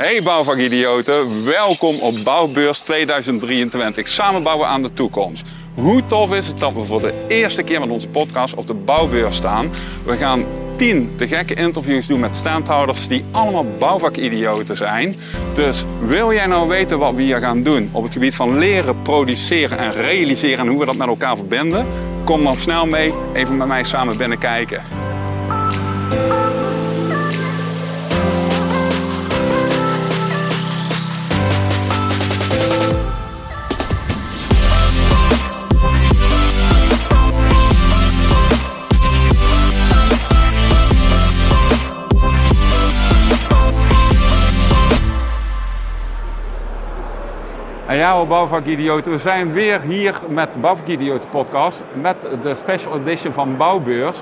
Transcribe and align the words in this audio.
Hey 0.00 0.22
bouwvakidioten, 0.22 1.44
welkom 1.44 1.98
op 1.98 2.14
Bouwbeurs 2.24 2.78
2023. 2.78 4.08
Samen 4.08 4.42
bouwen 4.42 4.68
aan 4.68 4.82
de 4.82 4.92
toekomst. 4.92 5.48
Hoe 5.74 6.06
tof 6.06 6.32
is 6.32 6.46
het 6.46 6.58
dat 6.58 6.72
we 6.72 6.84
voor 6.84 7.00
de 7.00 7.24
eerste 7.28 7.62
keer 7.62 7.80
met 7.80 7.90
onze 7.90 8.08
podcast 8.08 8.54
op 8.54 8.66
de 8.66 8.74
Bouwbeurs 8.74 9.36
staan? 9.36 9.70
We 10.04 10.16
gaan 10.16 10.44
10 10.76 11.16
te 11.16 11.28
gekke 11.28 11.54
interviews 11.54 12.06
doen 12.06 12.20
met 12.20 12.36
standhouders 12.36 13.08
die 13.08 13.24
allemaal 13.30 13.66
bouwvakidioten 13.78 14.76
zijn. 14.76 15.14
Dus 15.54 15.84
wil 16.04 16.32
jij 16.32 16.46
nou 16.46 16.68
weten 16.68 16.98
wat 16.98 17.14
we 17.14 17.22
hier 17.22 17.38
gaan 17.38 17.62
doen 17.62 17.88
op 17.92 18.02
het 18.02 18.12
gebied 18.12 18.34
van 18.34 18.58
leren, 18.58 19.02
produceren 19.02 19.78
en 19.78 19.92
realiseren 19.92 20.58
en 20.58 20.68
hoe 20.68 20.78
we 20.78 20.86
dat 20.86 20.96
met 20.96 21.08
elkaar 21.08 21.36
verbinden? 21.36 21.86
Kom 22.24 22.42
dan 22.42 22.56
snel 22.56 22.86
mee, 22.86 23.14
even 23.32 23.56
met 23.56 23.66
mij 23.66 23.84
samen 23.84 24.16
binnen 24.16 24.38
ja, 48.00 48.12
hoor, 48.12 48.26
bouwvakidioten. 48.26 49.12
We 49.12 49.18
zijn 49.18 49.52
weer 49.52 49.80
hier 49.80 50.14
met 50.28 50.52
de 50.52 50.58
Bouwvakidioten 50.58 51.28
podcast. 51.28 51.82
Met 51.92 52.16
de 52.42 52.54
special 52.54 52.96
edition 52.96 53.32
van 53.32 53.56
Bouwbeurs. 53.56 54.18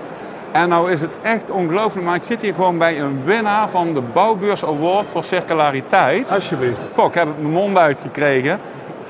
En 0.52 0.68
nou 0.68 0.92
is 0.92 1.00
het 1.00 1.10
echt 1.22 1.50
ongelooflijk, 1.50 2.06
maar 2.06 2.14
ik 2.14 2.22
zit 2.24 2.40
hier 2.40 2.54
gewoon 2.54 2.78
bij 2.78 3.00
een 3.00 3.20
winnaar 3.24 3.68
van 3.68 3.94
de 3.94 4.00
Bouwbeurs 4.00 4.64
Award 4.64 5.06
voor 5.10 5.24
Circulariteit. 5.24 6.30
Alsjeblieft. 6.30 6.80
Kok, 6.94 7.08
ik 7.08 7.14
heb 7.14 7.26
het 7.26 7.40
mijn 7.40 7.52
mond 7.52 7.76
uitgekregen. 7.76 8.60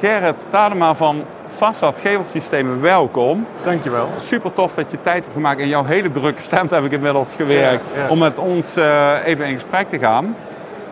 Gerrit 0.01 0.35
Tadema 0.51 0.95
van 0.95 1.25
Vaststad 1.57 2.01
Gevelsystemen, 2.01 2.81
welkom. 2.81 3.47
Dankjewel. 3.65 4.09
Super 4.19 4.53
tof 4.53 4.75
dat 4.75 4.91
je 4.91 5.01
tijd 5.01 5.23
hebt 5.23 5.35
gemaakt. 5.35 5.61
En 5.61 5.69
jouw 5.69 5.85
hele 5.85 6.11
drukke 6.11 6.43
stem 6.43 6.67
heb 6.71 6.85
ik 6.85 6.93
inmiddels 6.93 7.35
gewerkt 7.35 7.85
Ja, 7.95 8.01
ja. 8.01 8.09
om 8.09 8.19
met 8.19 8.39
ons 8.39 8.77
eh, 8.77 9.13
even 9.25 9.47
in 9.47 9.55
gesprek 9.55 9.89
te 9.89 9.99
gaan. 9.99 10.37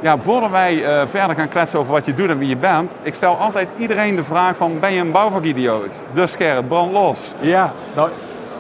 Ja, 0.01 0.19
voordat 0.19 0.51
wij 0.51 0.85
eh, 0.85 1.07
verder 1.07 1.37
gaan 1.37 1.49
kletsen 1.49 1.79
over 1.79 1.93
wat 1.93 2.05
je 2.05 2.15
doet 2.15 2.29
en 2.29 2.39
wie 2.39 2.49
je 2.49 2.57
bent, 2.57 2.93
ik 3.03 3.15
stel 3.15 3.37
altijd 3.37 3.69
iedereen 3.79 4.17
de 4.17 4.25
vraag 4.25 4.57
van, 4.57 4.81
ben 4.81 4.93
je 4.93 5.01
een 5.01 5.13
bouwvakidioot? 5.13 6.03
Dus 6.13 6.35
Gerrit, 6.35 6.69
brand 6.69 6.93
los. 6.93 7.19
Ja, 7.41 7.73
nou, 7.95 8.11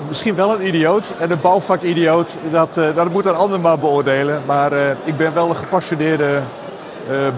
misschien 0.08 0.34
wel 0.34 0.52
een 0.54 0.66
idioot. 0.66 1.14
En 1.18 1.30
een 1.30 1.40
bouwvakidioot, 1.40 2.38
dat, 2.50 2.76
eh, 2.76 2.94
dat 2.94 3.10
moet 3.10 3.26
een 3.26 3.34
ander 3.34 3.60
maar 3.60 3.78
beoordelen. 3.78 4.42
Maar 4.46 4.72
eh, 4.72 4.90
ik 5.04 5.16
ben 5.16 5.34
wel 5.34 5.48
een 5.48 5.56
gepassioneerde 5.56 6.40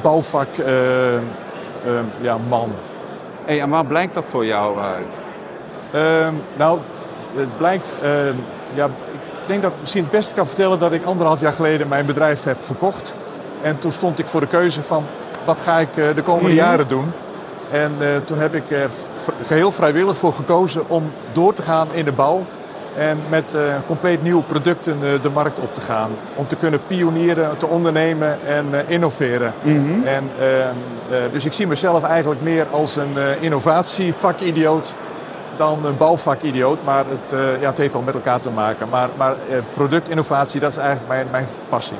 bouwvak 0.02 0.56
eh, 1.84 1.92
ja, 2.20 2.38
man. 2.48 2.72
Hey, 3.44 3.60
en 3.60 3.70
waar 3.70 3.86
blijkt 3.86 4.14
dat 4.14 4.24
voor 4.30 4.46
jou 4.46 4.78
uit? 4.78 5.20
Ehm, 5.92 6.34
nou, 6.56 6.78
het 7.34 7.56
blijkt... 7.56 7.86
ehm, 8.02 8.34
ja, 8.74 8.84
ik 8.84 9.54
denk 9.54 9.62
dat 9.62 9.72
ik 9.72 9.80
misschien 9.80 10.02
het 10.02 10.12
beste 10.12 10.34
kan 10.34 10.46
vertellen 10.46 10.78
dat 10.78 10.92
ik 10.92 11.04
anderhalf 11.04 11.40
jaar 11.40 11.52
geleden 11.52 11.88
mijn 11.88 12.06
bedrijf 12.06 12.44
heb 12.44 12.62
verkocht. 12.62 13.14
En 13.62 13.78
toen 13.78 13.92
stond 13.92 14.18
ik 14.18 14.26
voor 14.26 14.40
de 14.40 14.46
keuze 14.46 14.82
van, 14.82 15.04
wat 15.44 15.60
ga 15.60 15.78
ik 15.78 15.96
eh, 15.96 16.04
de 16.14 16.22
komende 16.22 16.48
Mhm. 16.48 16.58
jaren 16.58 16.88
doen? 16.88 17.12
En 17.70 17.92
eh, 18.00 18.08
toen 18.24 18.38
heb 18.38 18.54
ik 18.54 18.70
er 18.70 18.90
geheel 19.46 19.72
vrijwillig 19.72 20.16
voor 20.16 20.32
gekozen 20.32 20.82
om 20.88 21.10
door 21.32 21.52
te 21.52 21.62
gaan 21.62 21.88
in 21.92 22.04
de 22.04 22.12
bouw. 22.12 22.44
En 22.96 23.18
met 23.28 23.54
eh, 23.54 23.60
compleet 23.86 24.22
nieuwe 24.22 24.42
producten 24.42 25.00
de 25.22 25.30
markt 25.30 25.58
op 25.60 25.74
te 25.74 25.80
gaan. 25.80 26.10
Om 26.34 26.46
te 26.46 26.56
kunnen 26.56 26.80
pionieren, 26.86 27.56
te 27.56 27.66
ondernemen 27.66 28.38
en 28.46 28.66
innoveren. 28.86 29.52
en, 30.04 30.30
eh, 30.38 30.60
eh, 30.68 30.72
dus 31.32 31.44
ik 31.44 31.52
zie 31.52 31.66
mezelf 31.66 32.04
eigenlijk 32.04 32.42
meer 32.42 32.66
als 32.70 32.96
een 32.96 33.16
innovatievakidioot 33.40 34.94
dan 35.56 35.84
een 35.84 35.96
bouwvakidioot. 35.96 36.78
Maar 36.84 37.04
het, 37.08 37.60
ja, 37.60 37.68
het 37.68 37.78
heeft 37.78 37.92
wel 37.92 38.02
met 38.02 38.14
elkaar 38.14 38.40
te 38.40 38.50
maken. 38.50 38.88
Maar, 38.88 39.08
maar 39.16 39.34
productinnovatie, 39.74 40.60
dat 40.60 40.70
is 40.70 40.76
eigenlijk 40.76 41.08
mijn, 41.08 41.26
mijn 41.30 41.46
passie. 41.68 41.96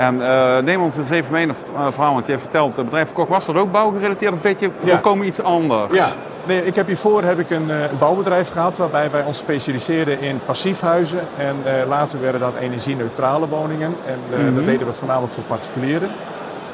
En 0.00 0.26
eh, 0.26 0.62
neem 0.62 0.82
ons 0.82 0.96
eens 0.96 1.10
even 1.10 1.32
mee 1.32 1.46
het 1.46 1.62
eh, 1.76 1.86
verhaal, 1.90 2.12
want 2.12 2.26
je 2.26 2.32
hebt 2.32 2.44
verteld, 2.44 2.76
het 2.76 2.84
bedrijf 2.84 3.12
Kok, 3.12 3.28
was 3.28 3.46
dat 3.46 3.56
ook 3.56 3.72
bouwgerelateerd 3.72 4.32
of 4.32 4.42
weet 4.42 4.60
je 4.60 4.70
Ja. 4.80 4.90
volkomen 4.90 5.26
iets 5.26 5.42
anders? 5.42 5.94
Ja, 5.94 6.08
nee, 6.46 6.66
ik 6.66 6.74
heb 6.74 6.86
hiervoor 6.86 7.22
heb 7.22 7.38
ik 7.38 7.50
een, 7.50 7.70
eh, 7.70 7.80
een 7.82 7.98
bouwbedrijf 7.98 8.50
gehad 8.50 8.76
waarbij 8.76 9.10
wij 9.10 9.22
ons 9.22 9.38
specialiseerden 9.38 10.20
in 10.20 10.40
passiefhuizen. 10.44 11.20
En 11.36 11.56
later 11.88 12.20
werden 12.20 12.40
dat 12.40 12.52
energie-neutrale 12.60 13.48
woningen. 13.48 13.94
En 14.06 14.38
eh, 14.38 14.54
dat 14.54 14.64
deden 14.64 14.86
we 14.86 14.92
voornamelijk 14.92 15.32
voor 15.32 15.44
particulieren. 15.44 16.08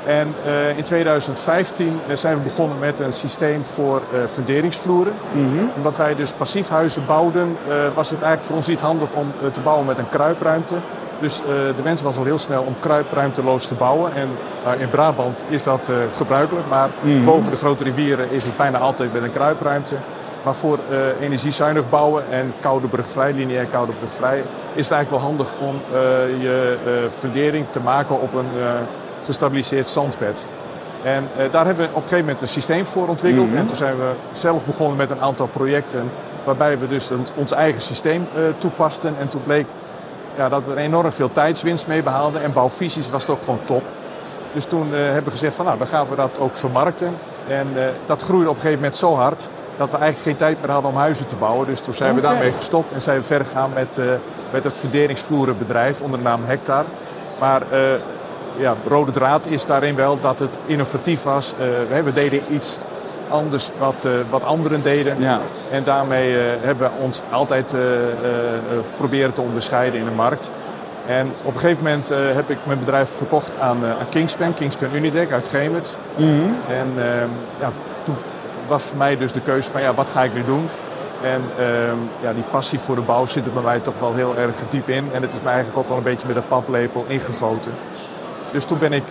En 0.04 0.34
in 0.76 0.82
2015 0.82 2.00
zijn 2.12 2.36
we 2.36 2.42
begonnen 2.42 2.78
met 2.78 3.00
een 3.00 3.12
systeem 3.12 3.66
voor 3.66 4.02
funderingsvloeren. 4.30 5.12
Omdat 5.76 5.96
wij 5.96 6.14
dus 6.14 6.32
passiefhuizen 6.32 7.06
bouwden, 7.06 7.56
was 7.94 8.10
het 8.10 8.18
eigenlijk 8.22 8.44
voor 8.46 8.56
ons 8.56 8.66
niet 8.66 8.80
handig 8.80 9.08
om 9.12 9.32
te 9.52 9.60
bouwen 9.60 9.86
met 9.86 9.98
een 9.98 10.08
kruipruimte. 10.08 10.74
Dus 11.20 11.40
eh, 11.40 11.46
de 11.46 11.82
wens 11.82 12.02
was 12.02 12.16
al 12.16 12.24
heel 12.24 12.38
snel 12.38 12.62
om 12.62 12.76
kruipruimteloos 12.78 13.66
te 13.66 13.74
bouwen. 13.74 14.14
En 14.14 14.28
eh, 14.64 14.80
in 14.80 14.90
Brabant 14.90 15.44
is 15.48 15.62
dat 15.62 15.88
eh, 15.88 15.96
gebruikelijk, 16.16 16.68
maar 16.68 16.90
boven 17.24 17.50
de 17.50 17.56
grote 17.56 17.84
rivieren 17.84 18.30
is 18.30 18.44
het 18.44 18.56
bijna 18.56 18.78
altijd 18.78 19.12
met 19.12 19.22
een 19.22 19.32
kruipruimte. 19.32 19.94
Maar 20.44 20.54
voor 20.54 20.78
energiezuinig 21.20 21.88
bouwen 21.88 22.24
en 22.30 22.52
koude 22.60 22.86
brugvrij, 22.86 23.32
lineair 23.32 23.66
koude 23.66 23.92
brugvrij, 23.92 24.42
is 24.74 24.84
het 24.84 24.92
eigenlijk 24.92 25.10
wel 25.10 25.20
handig 25.20 25.54
om 25.60 25.80
je 26.40 26.76
fundering 27.10 27.66
te 27.70 27.80
maken 27.80 28.20
op 28.20 28.34
een 28.34 28.46
gestabiliseerd 29.24 29.88
zandbed. 29.88 30.46
En 31.02 31.28
daar 31.50 31.66
hebben 31.66 31.84
we 31.84 31.90
op 31.90 31.96
een 31.96 32.02
gegeven 32.02 32.24
moment 32.24 32.40
een 32.40 32.48
systeem 32.48 32.84
voor 32.84 33.08
ontwikkeld. 33.08 33.54
En 33.54 33.66
toen 33.66 33.76
zijn 33.76 33.96
we 33.96 34.10
zelf 34.32 34.64
begonnen 34.64 34.96
met 34.96 35.10
een 35.10 35.20
aantal 35.20 35.46
projecten 35.46 36.10
waarbij 36.44 36.78
we 36.78 36.88
dus 36.88 37.10
ons 37.34 37.52
eigen 37.52 37.82
systeem 37.82 38.28
toepasten. 38.58 39.14
En 39.20 39.28
toen 39.28 39.42
bleek 39.44 39.66
ja, 40.36 40.48
dat 40.48 40.64
we 40.64 40.72
er 40.72 40.78
enorm 40.78 41.12
veel 41.12 41.32
tijdswinst 41.32 41.86
mee 41.86 42.02
behaalden. 42.02 42.42
En 42.42 42.52
bouwfysisch 42.52 43.10
was 43.10 43.22
het 43.22 43.30
ook 43.30 43.42
gewoon 43.42 43.60
top. 43.64 43.82
Dus 44.52 44.64
toen 44.64 44.94
eh, 44.94 45.00
hebben 45.00 45.24
we 45.24 45.30
gezegd 45.30 45.54
van 45.54 45.64
nou, 45.64 45.78
dan 45.78 45.86
gaan 45.86 46.08
we 46.08 46.16
dat 46.16 46.38
ook 46.38 46.54
vermarkten. 46.54 47.18
En 47.48 47.68
eh, 47.76 47.84
dat 48.06 48.22
groeide 48.22 48.48
op 48.48 48.54
een 48.54 48.60
gegeven 48.60 48.80
moment 48.80 48.96
zo 48.96 49.14
hard 49.14 49.48
dat 49.76 49.90
we 49.90 49.96
eigenlijk 49.96 50.28
geen 50.28 50.36
tijd 50.36 50.60
meer 50.60 50.70
hadden 50.70 50.90
om 50.90 50.96
huizen 50.96 51.26
te 51.26 51.36
bouwen. 51.36 51.66
Dus 51.66 51.80
toen 51.80 51.94
zijn 51.94 52.14
we 52.14 52.20
daarmee 52.20 52.52
gestopt 52.52 52.92
en 52.92 53.00
zijn 53.00 53.18
we 53.18 53.26
verder 53.26 53.46
gegaan 53.46 53.70
met, 53.74 53.98
eh, 53.98 54.06
met 54.50 54.64
het 54.64 54.78
funderingsvloerenbedrijf 54.78 56.00
onder 56.00 56.18
de 56.18 56.24
naam 56.24 56.44
Hectar. 56.44 56.84
Maar 57.38 57.62
ja, 58.58 58.74
rode 58.88 59.12
draad 59.12 59.46
is 59.46 59.66
daarin 59.66 59.94
wel 59.94 60.20
dat 60.20 60.38
het 60.38 60.58
innovatief 60.66 61.22
was. 61.22 61.54
We 62.04 62.12
deden 62.12 62.42
iets 62.54 62.78
anders 63.28 63.70
wat, 63.78 64.04
eh, 64.04 64.12
wat 64.30 64.44
anderen 64.44 64.82
deden. 64.82 65.20
Ja. 65.20 65.40
En 65.70 65.84
daarmee 65.84 66.38
eh, 66.38 66.44
hebben 66.60 66.90
we 66.90 67.02
ons 67.02 67.22
altijd 67.30 67.74
eh, 67.74 67.80
proberen 68.96 69.32
te 69.32 69.40
onderscheiden 69.40 70.00
in 70.00 70.06
de 70.06 70.14
markt. 70.14 70.50
En 71.06 71.32
op 71.42 71.54
een 71.54 71.60
gegeven 71.60 71.84
moment 71.84 72.08
heb 72.08 72.50
ik 72.50 72.58
mijn 72.64 72.78
bedrijf 72.78 73.10
verkocht 73.10 73.60
aan, 73.60 73.84
aan 73.84 74.08
Kingspan, 74.08 74.54
Kingspan 74.54 74.88
Unidec 74.94 75.32
uit 75.32 75.48
Gemert. 75.48 75.98
En 76.68 76.92
ehm, 76.96 77.28
ja, 77.60 77.72
toen 78.02 78.14
was 78.66 78.82
voor 78.82 78.96
mij 78.96 79.16
dus 79.16 79.32
de 79.32 79.40
keuze 79.40 79.70
van 79.70 79.80
ja, 79.80 79.94
wat 79.94 80.10
ga 80.10 80.22
ik 80.22 80.34
nu 80.34 80.44
doen? 80.44 80.68
En 81.22 81.42
ehm, 81.58 81.96
ja, 82.22 82.32
die 82.32 82.42
passie 82.50 82.78
voor 82.78 82.94
de 82.94 83.00
bouw 83.00 83.26
zit 83.26 83.46
er 83.46 83.52
bij 83.52 83.62
mij 83.62 83.80
toch 83.80 83.98
wel 83.98 84.14
heel 84.14 84.36
erg 84.36 84.54
diep 84.68 84.88
in. 84.88 85.08
En 85.12 85.22
het 85.22 85.32
is 85.32 85.42
mij 85.42 85.52
eigenlijk 85.52 85.82
ook 85.82 85.88
wel 85.88 85.96
een 85.96 86.02
beetje 86.02 86.26
met 86.26 86.36
een 86.36 86.48
paplepel 86.48 87.04
ingegoten. 87.08 87.72
Dus 88.50 88.64
toen 88.64 88.78
ben 88.78 88.92
ik 88.92 89.08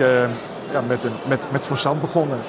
ja, 0.71 0.81
met, 0.87 1.03
een, 1.03 1.13
met, 1.27 1.45
met 1.51 1.67
Versand 1.67 2.01
begonnen. 2.01 2.39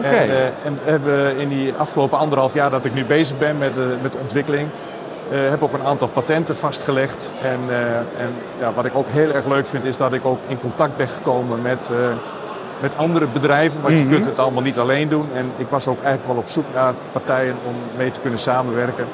En, 0.00 0.12
eh, 0.12 0.44
en 0.44 0.78
hebben 0.82 1.36
in 1.36 1.48
die 1.48 1.74
afgelopen 1.76 2.18
anderhalf 2.18 2.54
jaar 2.54 2.70
dat 2.70 2.84
ik 2.84 2.94
nu 2.94 3.04
bezig 3.04 3.38
ben 3.38 3.58
met 3.58 3.74
de, 3.74 3.96
met 4.02 4.16
ontwikkeling, 4.16 4.68
eh, 5.30 5.50
heb 5.50 5.62
ook 5.62 5.72
een 5.72 5.84
aantal 5.84 6.08
patenten 6.08 6.56
vastgelegd. 6.56 7.30
En, 7.42 7.60
eh, 7.68 7.96
en 7.96 8.34
ja, 8.58 8.72
wat 8.72 8.84
ik 8.84 8.94
ook 8.94 9.08
heel 9.08 9.32
erg 9.32 9.46
leuk 9.46 9.66
vind, 9.66 9.84
is 9.84 9.96
dat 9.96 10.12
ik 10.12 10.24
ook 10.24 10.38
in 10.46 10.60
contact 10.60 10.96
ben 10.96 11.08
gekomen 11.08 11.62
met, 11.62 11.90
eh, 11.90 11.96
met 12.80 12.96
andere 12.96 13.26
bedrijven. 13.26 13.82
Want 13.82 13.98
je 13.98 14.06
kunt 14.06 14.24
het 14.24 14.38
allemaal 14.38 14.62
niet 14.62 14.78
alleen 14.78 15.08
doen. 15.08 15.28
En 15.34 15.52
ik 15.56 15.68
was 15.68 15.86
ook 15.86 16.02
eigenlijk 16.02 16.26
wel 16.26 16.36
op 16.36 16.48
zoek 16.48 16.64
naar 16.74 16.94
partijen 17.12 17.56
om 17.66 17.74
mee 17.96 18.10
te 18.10 18.20
kunnen 18.20 18.38
samenwerken. 18.38 19.06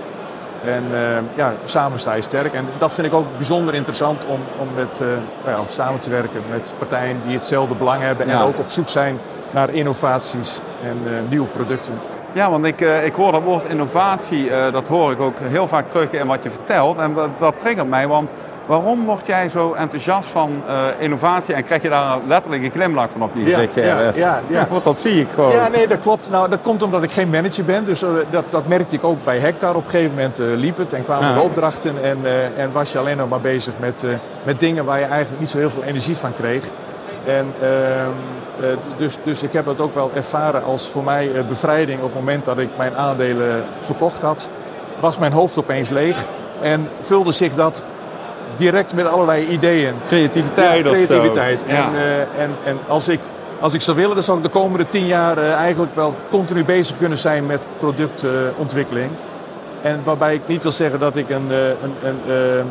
En 0.65 0.85
eh, 0.93 1.37
ja, 1.37 1.53
samen 1.65 1.99
sta 1.99 2.15
je 2.15 2.23
sterk. 2.23 2.55
En 2.55 2.67
dat 2.79 2.95
vind 2.95 3.07
ik 3.07 3.15
ook 3.15 3.27
bijzonder 3.37 3.75
interessant 3.75 4.27
om, 4.27 4.41
om, 4.59 4.69
met, 4.75 5.01
eh, 5.01 5.07
nou 5.07 5.57
ja, 5.57 5.61
om 5.61 5.69
samen 5.69 6.01
te 6.01 6.11
werken 6.11 6.43
met 6.51 6.75
partijen 6.79 7.21
die 7.27 7.35
hetzelfde 7.35 7.75
belang 7.75 8.03
hebben. 8.03 8.27
Ja. 8.27 8.33
En 8.33 8.47
ook 8.47 8.59
op 8.59 8.69
zoek 8.69 8.89
zijn 8.89 9.19
naar 9.51 9.71
innovaties 9.73 10.61
en 10.83 10.99
eh, 11.07 11.13
nieuwe 11.29 11.47
producten. 11.47 11.95
Ja, 12.33 12.51
want 12.51 12.65
ik, 12.65 12.81
eh, 12.81 13.05
ik 13.05 13.15
hoor 13.15 13.33
dat 13.33 13.43
woord 13.43 13.65
innovatie, 13.65 14.51
eh, 14.51 14.73
dat 14.73 14.89
hoor 14.89 15.13
ik 15.13 15.21
ook 15.21 15.37
heel 15.43 15.67
vaak 15.69 15.91
terug 15.91 16.11
in 16.11 16.27
wat 16.27 16.43
je 16.43 16.51
vertelt. 16.51 16.99
En 16.99 17.15
dat, 17.15 17.29
dat 17.39 17.55
triggert 17.59 17.89
mij, 17.89 18.07
want 18.09 18.31
waarom 18.67 19.05
word 19.05 19.27
jij 19.27 19.49
zo 19.49 19.73
enthousiast 19.73 20.29
van 20.29 20.63
eh, 20.67 20.75
innovatie 20.99 21.55
en 21.55 21.65
krijg 21.65 21.83
je 21.83 21.89
daar 21.89 22.19
letterlijk 22.27 22.63
een 22.63 22.71
glimlach 22.71 23.11
van 23.11 23.23
op 23.23 23.31
je 23.35 23.45
Ja, 23.45 23.55
gezicht? 23.57 23.75
ja, 23.75 24.13
ja, 24.15 24.41
ja. 24.47 24.67
Want 24.71 24.85
dat 24.85 25.01
zie 25.01 25.21
ik 25.21 25.27
gewoon. 25.35 25.53
Ja, 25.53 25.69
nee, 25.69 25.87
dat 25.89 25.99
klopt. 25.99 26.31
Nou, 26.31 26.51
dat 26.51 26.61
komt 26.63 26.83
omdat 26.83 27.03
ik 27.03 27.11
geen 27.13 27.31
manager 27.31 27.65
ben. 27.65 27.85
Dus 27.85 28.01
dat, 28.31 28.45
dat 28.51 28.67
merkte 28.67 28.97
ik 28.97 29.05
ook 29.05 29.25
bij 29.25 29.39
Hectar. 29.39 29.75
Op 29.77 29.85
een 29.85 29.91
gegeven 29.91 30.15
moment 30.15 30.39
eh, 30.39 30.47
liep 30.55 30.77
het 30.77 30.93
en 30.93 31.05
kwamen 31.05 31.29
Ja. 31.29 31.35
de 31.35 31.41
opdrachten. 31.41 32.03
En, 32.03 32.19
eh, 32.25 32.59
en 32.63 32.73
was 32.73 32.93
je 32.93 32.99
alleen 32.99 33.17
nog 33.17 33.29
maar 33.29 33.41
bezig 33.41 33.73
met, 33.79 34.05
eh, 34.05 34.11
met 34.43 34.61
dingen 34.61 34.85
waar 34.85 34.99
je 34.99 35.05
eigenlijk 35.05 35.41
niet 35.41 35.49
zo 35.51 35.59
heel 35.59 35.71
veel 35.71 35.83
energie 35.85 36.17
van 36.17 36.35
kreeg. 36.35 36.65
En 37.27 37.47
ehm, 37.61 38.11
dus, 38.97 39.17
dus 39.23 39.43
ik 39.43 39.53
heb 39.53 39.65
dat 39.65 39.81
ook 39.81 39.95
wel 39.95 40.11
ervaren 40.15 40.65
als 40.65 40.89
voor 40.89 41.05
mij 41.05 41.31
bevrijding. 41.49 41.99
Op 41.99 42.05
het 42.05 42.15
moment 42.15 42.45
dat 42.45 42.59
ik 42.59 42.69
mijn 42.77 42.97
aandelen 42.97 43.65
verkocht 43.79 44.23
had, 44.23 44.49
was 45.01 45.19
mijn 45.19 45.33
hoofd 45.33 45.59
opeens 45.59 45.89
leeg. 45.89 46.27
En 46.61 46.89
vulde 47.01 47.33
zich 47.33 47.55
dat 47.55 47.83
direct 48.57 48.95
met 48.95 49.07
allerlei 49.07 49.47
ideeën. 49.47 49.95
Creativiteit 50.07 50.85
ja, 50.85 50.91
creativiteit. 50.93 51.67
En, 51.67 51.85
en, 52.39 52.51
en 52.65 52.79
als 52.87 53.09
ik 53.09 53.21
als 53.61 53.75
ik 53.75 53.81
zou 53.81 53.97
willen, 53.97 54.15
dan 54.15 54.25
zou 54.25 54.37
ik 54.37 54.43
de 54.43 54.49
komende 54.51 54.89
tien 54.89 55.07
jaar 55.07 55.39
eigenlijk 55.39 55.95
wel 55.95 56.15
continu 56.31 56.65
bezig 56.65 56.97
kunnen 56.97 57.19
zijn 57.19 57.47
met 57.47 57.69
productontwikkeling. 57.79 59.11
En 59.83 60.01
waarbij 60.05 60.35
ik 60.35 60.41
niet 60.47 60.63
wil 60.63 60.73
zeggen 60.73 60.99
dat 60.99 61.17
ik 61.17 61.31
een, 61.31 61.51
een, 61.51 61.95
een, 62.03 62.67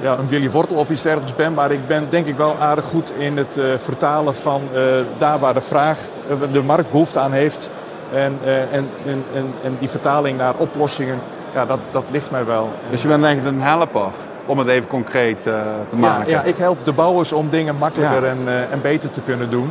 ja, 0.00 0.18
een 0.18 0.28
Willy 0.28 0.50
Wortel 0.50 0.76
of 0.76 0.90
iets 0.90 1.02
dergelijks 1.02 1.34
ben. 1.34 1.54
Maar 1.54 1.72
ik 1.72 1.86
ben 1.86 2.06
denk 2.10 2.26
ik 2.26 2.36
wel 2.36 2.56
aardig 2.56 2.84
goed 2.84 3.12
in 3.18 3.36
het 3.36 3.56
uh, 3.56 3.64
vertalen 3.76 4.34
van 4.34 4.62
uh, 4.74 4.80
daar 5.18 5.38
waar 5.38 5.54
de 5.54 5.60
vraag, 5.60 5.98
uh, 6.30 6.52
de 6.52 6.62
markt 6.62 6.90
behoefte 6.90 7.18
aan 7.18 7.32
heeft. 7.32 7.70
En, 8.12 8.38
en, 8.44 8.88
en, 9.06 9.24
en, 9.62 9.76
die 9.78 9.88
vertaling 9.88 10.38
naar 10.38 10.54
oplossingen, 10.56 11.20
ja, 11.54 11.66
dat, 11.66 11.78
dat 11.90 12.04
ligt 12.10 12.30
mij 12.30 12.44
wel. 12.44 12.70
Dus 12.90 13.02
je 13.02 13.08
bent 13.08 13.24
eigenlijk 13.24 13.56
een 13.56 13.62
helper, 13.62 14.08
om 14.46 14.58
het 14.58 14.66
even 14.66 14.88
concreet 14.88 15.42
te 15.42 15.96
maken? 15.96 16.30
Ja, 16.30 16.38
ja, 16.38 16.42
ik 16.42 16.56
help 16.56 16.84
de 16.84 16.92
bouwers 16.92 17.32
om 17.32 17.48
dingen 17.48 17.76
makkelijker 17.76 18.24
en, 18.24 18.38
en 18.70 18.80
beter 18.82 19.10
te 19.10 19.20
kunnen 19.20 19.50
doen. 19.50 19.70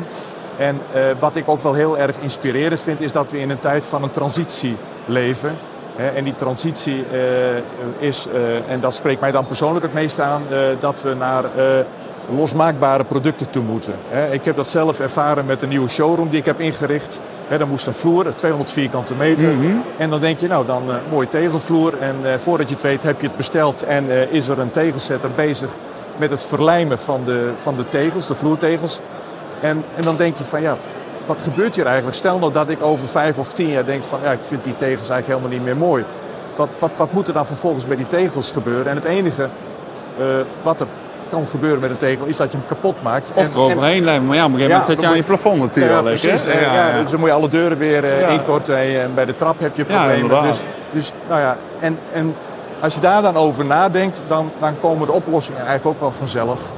En 0.57 0.81
wat 1.19 1.35
ik 1.35 1.49
ook 1.49 1.63
wel 1.63 1.73
heel 1.73 1.97
erg 1.97 2.15
inspirerend 2.19 2.81
vind, 2.81 3.01
is 3.01 3.11
dat 3.11 3.31
we 3.31 3.39
in 3.39 3.49
een 3.49 3.59
tijd 3.59 3.85
van 3.85 4.03
een 4.03 4.11
transitie 4.11 4.75
leven. 5.05 5.57
En 5.97 6.23
die 6.23 6.35
transitie 6.35 7.05
eh, 7.11 8.07
is, 8.07 8.27
eh, 8.33 8.71
en 8.71 8.79
dat 8.79 8.95
spreekt 8.95 9.21
mij 9.21 9.31
dan 9.31 9.45
persoonlijk 9.45 9.85
het 9.85 9.93
meest 9.93 10.19
aan, 10.19 10.41
eh, 10.49 10.57
dat 10.79 11.01
we 11.01 11.13
naar 11.13 11.45
losmaakbare 12.35 13.03
producten 13.03 13.49
toe 13.49 13.63
moeten. 13.63 13.93
Ik 14.31 14.45
heb 14.45 14.55
dat 14.55 14.67
zelf 14.67 14.99
ervaren 14.99 15.45
met 15.45 15.61
een 15.61 15.69
nieuwe 15.69 15.87
showroom 15.89 16.29
die 16.29 16.39
ik 16.39 16.45
heb 16.45 16.59
ingericht. 16.59 17.19
Dan 17.57 17.67
moest 17.67 17.87
een 17.87 17.93
vloer, 17.93 18.35
200 18.35 18.71
vierkante 18.71 19.13
meter. 19.15 19.55
Mhm. 19.55 19.75
En 19.97 20.09
dan 20.09 20.19
denk 20.19 20.39
je, 20.39 20.47
nou 20.47 20.65
dan 20.65 20.89
een 20.89 20.99
mooie 21.09 21.29
tegelvloer. 21.29 21.93
En 21.99 22.39
voordat 22.39 22.67
je 22.67 22.73
het 22.73 22.83
weet 22.83 23.03
heb 23.03 23.21
je 23.21 23.27
het 23.27 23.37
besteld 23.37 23.83
en 23.83 24.31
is 24.31 24.47
er 24.47 24.59
een 24.59 24.71
tegelzetter 24.71 25.31
bezig 25.35 25.71
met 26.17 26.29
het 26.29 26.43
verlijmen 26.43 26.99
van 26.99 27.21
de, 27.25 27.51
van 27.61 27.75
de 27.75 27.89
tegels, 27.89 28.27
de 28.27 28.35
vloertegels. 28.35 28.99
En, 29.61 29.83
en 29.95 30.03
dan 30.03 30.15
denk 30.15 30.37
je 30.37 30.43
van 30.43 30.61
ja, 30.61 30.77
wat 31.27 31.41
gebeurt 31.41 31.75
hier 31.75 31.85
eigenlijk? 31.85 32.17
Stel 32.17 32.39
nou 32.39 32.51
dat 32.51 32.69
ik 32.69 32.83
over 32.83 33.07
vijf 33.07 33.37
of 33.37 33.53
tien 33.53 33.67
jaar 33.67 33.85
denk 33.85 34.03
van 34.03 34.19
ja, 34.23 34.31
ik 34.31 34.43
vind 34.43 34.63
die 34.63 34.75
tegels 34.75 35.09
eigenlijk 35.09 35.27
helemaal 35.27 35.49
niet 35.49 35.63
meer 35.63 35.87
mooi. 35.87 36.05
Wat, 36.55 36.69
wat, 36.79 36.91
wat 36.95 37.11
moet 37.11 37.27
er 37.27 37.33
dan 37.33 37.45
vervolgens 37.45 37.87
met 37.87 37.97
die 37.97 38.07
tegels 38.07 38.51
gebeuren? 38.51 38.87
En 38.87 38.95
het 38.95 39.05
enige 39.05 39.49
uh, 40.19 40.25
wat 40.61 40.81
er 40.81 40.87
kan 41.29 41.47
gebeuren 41.47 41.79
met 41.79 41.89
een 41.89 41.97
tegel 41.97 42.25
is 42.25 42.37
dat 42.37 42.51
je 42.51 42.57
hem 42.57 42.67
kapot 42.67 43.03
maakt. 43.03 43.31
Of 43.35 43.53
er 43.53 43.59
overheen 43.59 44.03
lijmen. 44.03 44.27
Maar 44.27 44.35
ja, 44.37 44.45
op 44.45 44.51
een 44.51 44.57
gegeven 44.57 44.79
moment 44.79 44.91
zet 44.91 45.01
je 45.01 45.07
aan 45.07 45.15
je 45.15 45.23
plafond 45.23 45.59
natuurlijk. 45.59 45.95
Ja, 45.95 46.01
precies. 46.01 46.43
Ja, 46.43 46.59
ja, 46.59 47.01
dus 47.01 47.11
dan 47.11 47.19
moet 47.19 47.29
je 47.29 47.35
alle 47.35 47.49
deuren 47.49 47.77
weer 47.77 48.03
uh, 48.03 48.31
inkorten 48.31 48.77
en 48.77 49.13
bij 49.13 49.25
de 49.25 49.35
trap 49.35 49.59
heb 49.59 49.75
je 49.75 49.85
problemen. 49.85 50.43
dus, 50.43 50.61
dus 50.91 51.11
nou 51.27 51.41
ja, 51.41 51.57
en, 51.79 51.99
en 52.13 52.35
als 52.79 52.93
je 52.93 52.99
daar 52.99 53.21
dan 53.21 53.35
over 53.35 53.65
nadenkt, 53.65 54.21
dan, 54.27 54.51
dan 54.59 54.79
komen 54.79 55.07
de 55.07 55.13
oplossingen 55.13 55.65
eigenlijk 55.65 55.87
ook 55.87 55.99
wel 55.99 56.11
vanzelf. 56.11 56.71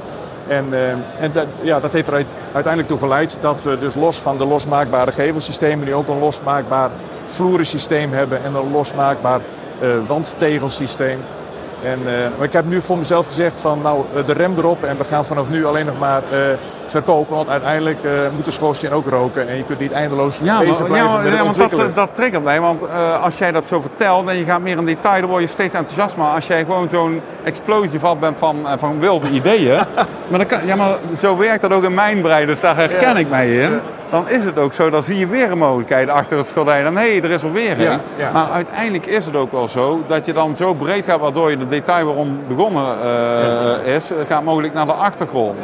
En, 0.50 0.66
uh, 0.70 0.90
en 0.90 1.32
dat, 1.32 1.46
ja, 1.62 1.80
dat 1.80 1.92
heeft 1.92 2.08
er 2.08 2.24
uiteindelijk 2.52 2.88
toe 2.88 2.98
geleid 2.98 3.36
dat 3.40 3.62
we 3.62 3.78
dus 3.78 3.94
los 3.94 4.16
van 4.16 4.38
de 4.38 4.46
losmaakbare 4.46 5.12
gevelsystemen 5.12 5.86
nu 5.86 5.94
ook 5.94 6.08
een 6.08 6.18
losmaakbaar 6.18 6.90
vloerensysteem 7.24 8.12
hebben 8.12 8.44
en 8.44 8.54
een 8.54 8.70
losmaakbaar 8.70 9.40
uh, 9.82 9.88
wandtegelsysteem. 10.06 11.20
En, 11.82 11.98
uh, 11.98 12.06
maar 12.36 12.46
ik 12.46 12.52
heb 12.52 12.64
nu 12.64 12.80
voor 12.80 12.98
mezelf 12.98 13.26
gezegd 13.26 13.60
van 13.60 13.82
nou 13.82 14.04
de 14.26 14.32
rem 14.32 14.54
erop 14.58 14.84
en 14.84 14.96
we 14.96 15.04
gaan 15.04 15.24
vanaf 15.24 15.50
nu 15.50 15.64
alleen 15.64 15.86
nog 15.86 15.98
maar 15.98 16.22
verkopen. 16.84 17.36
Want 17.36 17.48
uiteindelijk 17.48 18.04
uh, 18.04 18.12
moet 18.34 18.44
de 18.44 18.50
schoorsteen 18.50 18.92
ook 18.92 19.08
roken 19.08 19.48
en 19.48 19.56
je 19.56 19.64
kunt 19.64 19.78
niet 19.78 19.92
eindeloos 19.92 20.38
ja, 20.42 20.58
bezig 20.58 20.86
blijven 20.86 21.32
ja, 21.32 21.44
want 21.44 21.70
dat, 21.70 21.94
dat 21.94 22.14
triggert 22.14 22.44
mij, 22.44 22.60
want 22.60 22.82
uh, 22.82 23.22
als 23.22 23.38
jij 23.38 23.52
dat 23.52 23.66
zo 23.66 23.80
vertelt 23.80 24.28
en 24.28 24.36
je 24.36 24.44
gaat 24.44 24.60
meer 24.60 24.78
in 24.78 24.84
detail, 24.84 25.20
dan 25.20 25.30
word 25.30 25.42
je 25.42 25.48
steeds 25.48 25.74
enthousiast. 25.74 26.16
Maar 26.16 26.34
als 26.34 26.46
jij 26.46 26.64
gewoon 26.64 26.88
zo'n 26.88 27.20
explosie 27.44 28.00
valt 28.00 28.20
bent 28.20 28.38
van, 28.38 28.66
van 28.78 29.00
wilde 29.00 29.28
ideeën, 29.28 29.76
maar, 30.28 30.38
dan 30.38 30.46
kan, 30.46 30.66
ja, 30.66 30.76
maar 30.76 30.94
zo 31.18 31.36
werkt 31.36 31.62
dat 31.62 31.72
ook 31.72 31.84
in 31.84 31.94
mijn 31.94 32.20
brein, 32.20 32.46
dus 32.46 32.60
daar 32.60 32.76
herken 32.76 33.16
ik 33.16 33.28
mij 33.28 33.54
in 33.54 33.80
dan 34.10 34.28
is 34.28 34.44
het 34.44 34.58
ook 34.58 34.72
zo, 34.72 34.90
dan 34.90 35.02
zie 35.02 35.18
je 35.18 35.26
weer 35.26 35.50
een 35.50 35.58
mogelijkheid 35.58 36.08
achter 36.08 36.38
het 36.38 36.50
gordijn. 36.52 36.84
Dan 36.84 36.96
hé, 36.96 37.10
hey, 37.10 37.22
er 37.22 37.30
is 37.30 37.44
alweer 37.44 37.70
een. 37.70 37.80
Ja, 37.80 38.00
ja. 38.16 38.32
Maar 38.32 38.50
uiteindelijk 38.50 39.06
is 39.06 39.24
het 39.24 39.36
ook 39.36 39.52
wel 39.52 39.68
zo 39.68 40.00
dat 40.06 40.26
je 40.26 40.32
dan 40.32 40.56
zo 40.56 40.74
breed 40.74 41.04
gaat, 41.04 41.20
waardoor 41.20 41.50
je 41.50 41.58
de 41.58 41.68
detail 41.68 42.06
waarom 42.06 42.40
begonnen 42.48 42.96
uh, 43.84 43.94
is, 43.94 44.10
gaat 44.28 44.44
mogelijk 44.44 44.74
naar 44.74 44.86
de 44.86 44.92
achtergrond. 44.92 45.58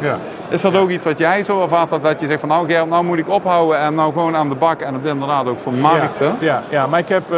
Is 0.49 0.61
dat 0.61 0.75
ook 0.75 0.89
iets 0.89 1.03
wat 1.03 1.17
jij 1.17 1.43
zo 1.43 1.61
ervaart, 1.61 2.03
dat 2.03 2.19
je 2.19 2.27
zegt 2.27 2.39
van 2.39 2.49
nou 2.49 2.67
Gert, 2.67 2.89
nou 2.89 3.03
moet 3.03 3.17
ik 3.17 3.29
ophouden 3.29 3.79
en 3.79 3.95
nou 3.95 4.13
gewoon 4.13 4.35
aan 4.35 4.49
de 4.49 4.55
bak 4.55 4.81
en 4.81 4.93
het 4.93 5.05
inderdaad 5.05 5.47
ook 5.47 5.59
voor 5.59 5.73
markten? 5.73 6.35
Ja, 6.39 6.63
ja, 6.69 6.87
maar 6.87 6.99
ik 6.99 7.09
heb 7.09 7.31
uh, 7.31 7.37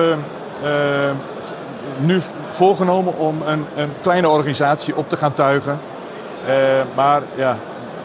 nu 1.98 2.20
voorgenomen 2.50 3.18
om 3.18 3.42
een, 3.46 3.66
een, 3.76 3.90
kleine 4.02 4.30
organisatie 4.30 4.96
op 4.96 5.10
te 5.10 5.18
gaan 5.18 5.34
tuigen. 5.34 5.80
maar 6.96 7.22
ja, 7.36 7.58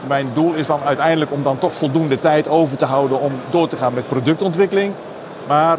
mijn 0.07 0.31
doel 0.33 0.55
is 0.55 0.67
dan 0.67 0.81
uiteindelijk 0.85 1.33
om 1.33 1.43
dan 1.43 1.59
toch 1.59 1.75
voldoende 1.75 2.19
tijd 2.19 2.49
over 2.49 2.77
te 2.77 2.85
houden 2.85 3.21
om 3.21 3.33
door 3.51 3.69
te 3.69 3.77
gaan 3.77 3.95
met 3.95 4.09
productontwikkeling. 4.09 4.93
Maar 5.47 5.79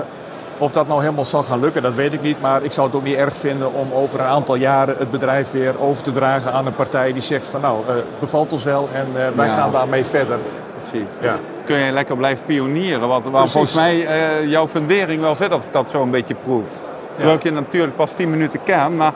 of 0.58 0.72
dat 0.72 0.88
nou 0.88 1.02
helemaal 1.02 1.26
zal 1.26 1.44
gaan 1.44 1.60
lukken, 1.60 1.82
dat 1.82 1.94
weet 1.94 2.14
ik 2.14 2.22
niet. 2.22 2.42
Maar 2.42 2.64
ik 2.64 2.72
zou 2.72 2.88
het 2.88 2.96
ook 2.96 3.04
niet 3.04 3.16
erg 3.16 3.38
vinden 3.38 3.74
om 3.74 3.92
over 3.94 4.20
een 4.20 4.26
aantal 4.26 4.56
jaren 4.56 4.96
het 4.98 5.12
bedrijf 5.12 5.52
weer 5.52 5.82
over 5.82 6.04
te 6.04 6.12
dragen 6.12 6.54
aan 6.54 6.66
een 6.66 6.76
partij 6.76 7.14
die 7.14 7.22
zegt 7.22 7.48
van 7.48 7.62
nou, 7.62 7.80
uh, 7.90 7.96
bevalt 8.20 8.52
ons 8.52 8.64
wel 8.64 8.90
en 8.94 9.08
uh, 9.16 9.28
wij 9.36 9.50
gaan 9.50 9.72
daarmee 9.72 10.06
verder. 10.06 10.38
Precies. 10.80 11.08
Ja. 11.22 11.40
Kun 11.66 11.78
je 11.78 11.92
lekker 11.92 12.18
blijven 12.18 12.46
pionieren, 12.46 13.08
wat, 13.08 13.24
waar 13.24 13.48
volgens 13.48 13.74
mij 13.74 13.96
uh, 14.42 14.50
jouw 14.50 14.68
fundering 14.68 15.22
wel 15.22 15.36
zit 15.36 15.52
als 15.52 15.66
ik 15.66 15.72
dat 15.72 15.90
zo 15.90 16.02
een 16.02 16.12
beetje 16.12 16.36
proef. 16.36 16.70
Terwijl 17.16 17.40
je 17.42 17.52
natuurlijk 17.52 17.96
pas 17.96 18.12
10 18.12 18.30
minuten 18.30 18.60
ken, 18.64 18.96
maar 18.96 19.14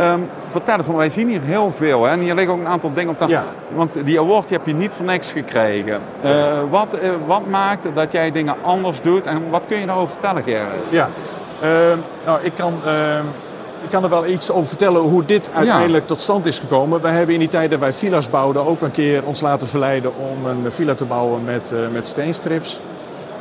Um, 0.00 0.28
vertel 0.48 0.76
eens, 0.76 0.86
want 0.86 0.98
wij 0.98 1.10
zien 1.10 1.28
hier 1.28 1.40
heel 1.40 1.70
veel. 1.70 2.04
Hè? 2.04 2.10
En 2.10 2.20
hier 2.20 2.34
liggen 2.34 2.54
ook 2.54 2.60
een 2.60 2.66
aantal 2.66 2.92
dingen 2.92 3.10
op 3.10 3.18
tafel. 3.18 3.34
Ja. 3.34 3.44
Want 3.74 4.04
die 4.04 4.20
award 4.20 4.48
die 4.48 4.56
heb 4.56 4.66
je 4.66 4.74
niet 4.74 4.90
voor 4.92 5.04
niks 5.04 5.32
gekregen. 5.32 6.00
Uh, 6.24 6.30
wat, 6.70 6.94
uh, 6.94 7.10
wat 7.26 7.46
maakt 7.46 7.86
dat 7.94 8.12
jij 8.12 8.32
dingen 8.32 8.54
anders 8.62 9.00
doet 9.00 9.26
en 9.26 9.50
wat 9.50 9.62
kun 9.68 9.78
je 9.78 9.86
daarover 9.86 10.12
vertellen, 10.12 10.42
Gerrit? 10.42 10.90
Ja, 10.90 11.08
uh, 11.62 11.68
nou, 12.26 12.38
ik 12.42 12.52
kan, 12.54 12.72
ehm, 12.84 13.24
ik 13.82 13.90
kan 13.90 14.02
er 14.02 14.08
wel 14.08 14.26
iets 14.26 14.50
over 14.50 14.68
vertellen 14.68 15.00
hoe 15.00 15.24
dit 15.24 15.50
uiteindelijk 15.54 16.06
tot 16.06 16.20
stand 16.20 16.46
is 16.46 16.58
gekomen. 16.58 17.00
Wij 17.00 17.12
hebben 17.12 17.34
in 17.34 17.40
die 17.40 17.48
tijd 17.48 17.70
dat 17.70 17.80
wij 17.80 17.92
villa's 17.92 18.30
bouwden 18.30 18.66
ook 18.66 18.80
een 18.80 18.90
keer 18.90 19.24
ons 19.24 19.40
laten 19.40 19.68
verleiden 19.68 20.12
om 20.16 20.46
een 20.46 20.72
villa 20.72 20.94
te 20.94 21.04
bouwen 21.04 21.44
met, 21.44 21.72
eh, 21.72 21.78
met 21.92 22.08
steenstrips. 22.08 22.80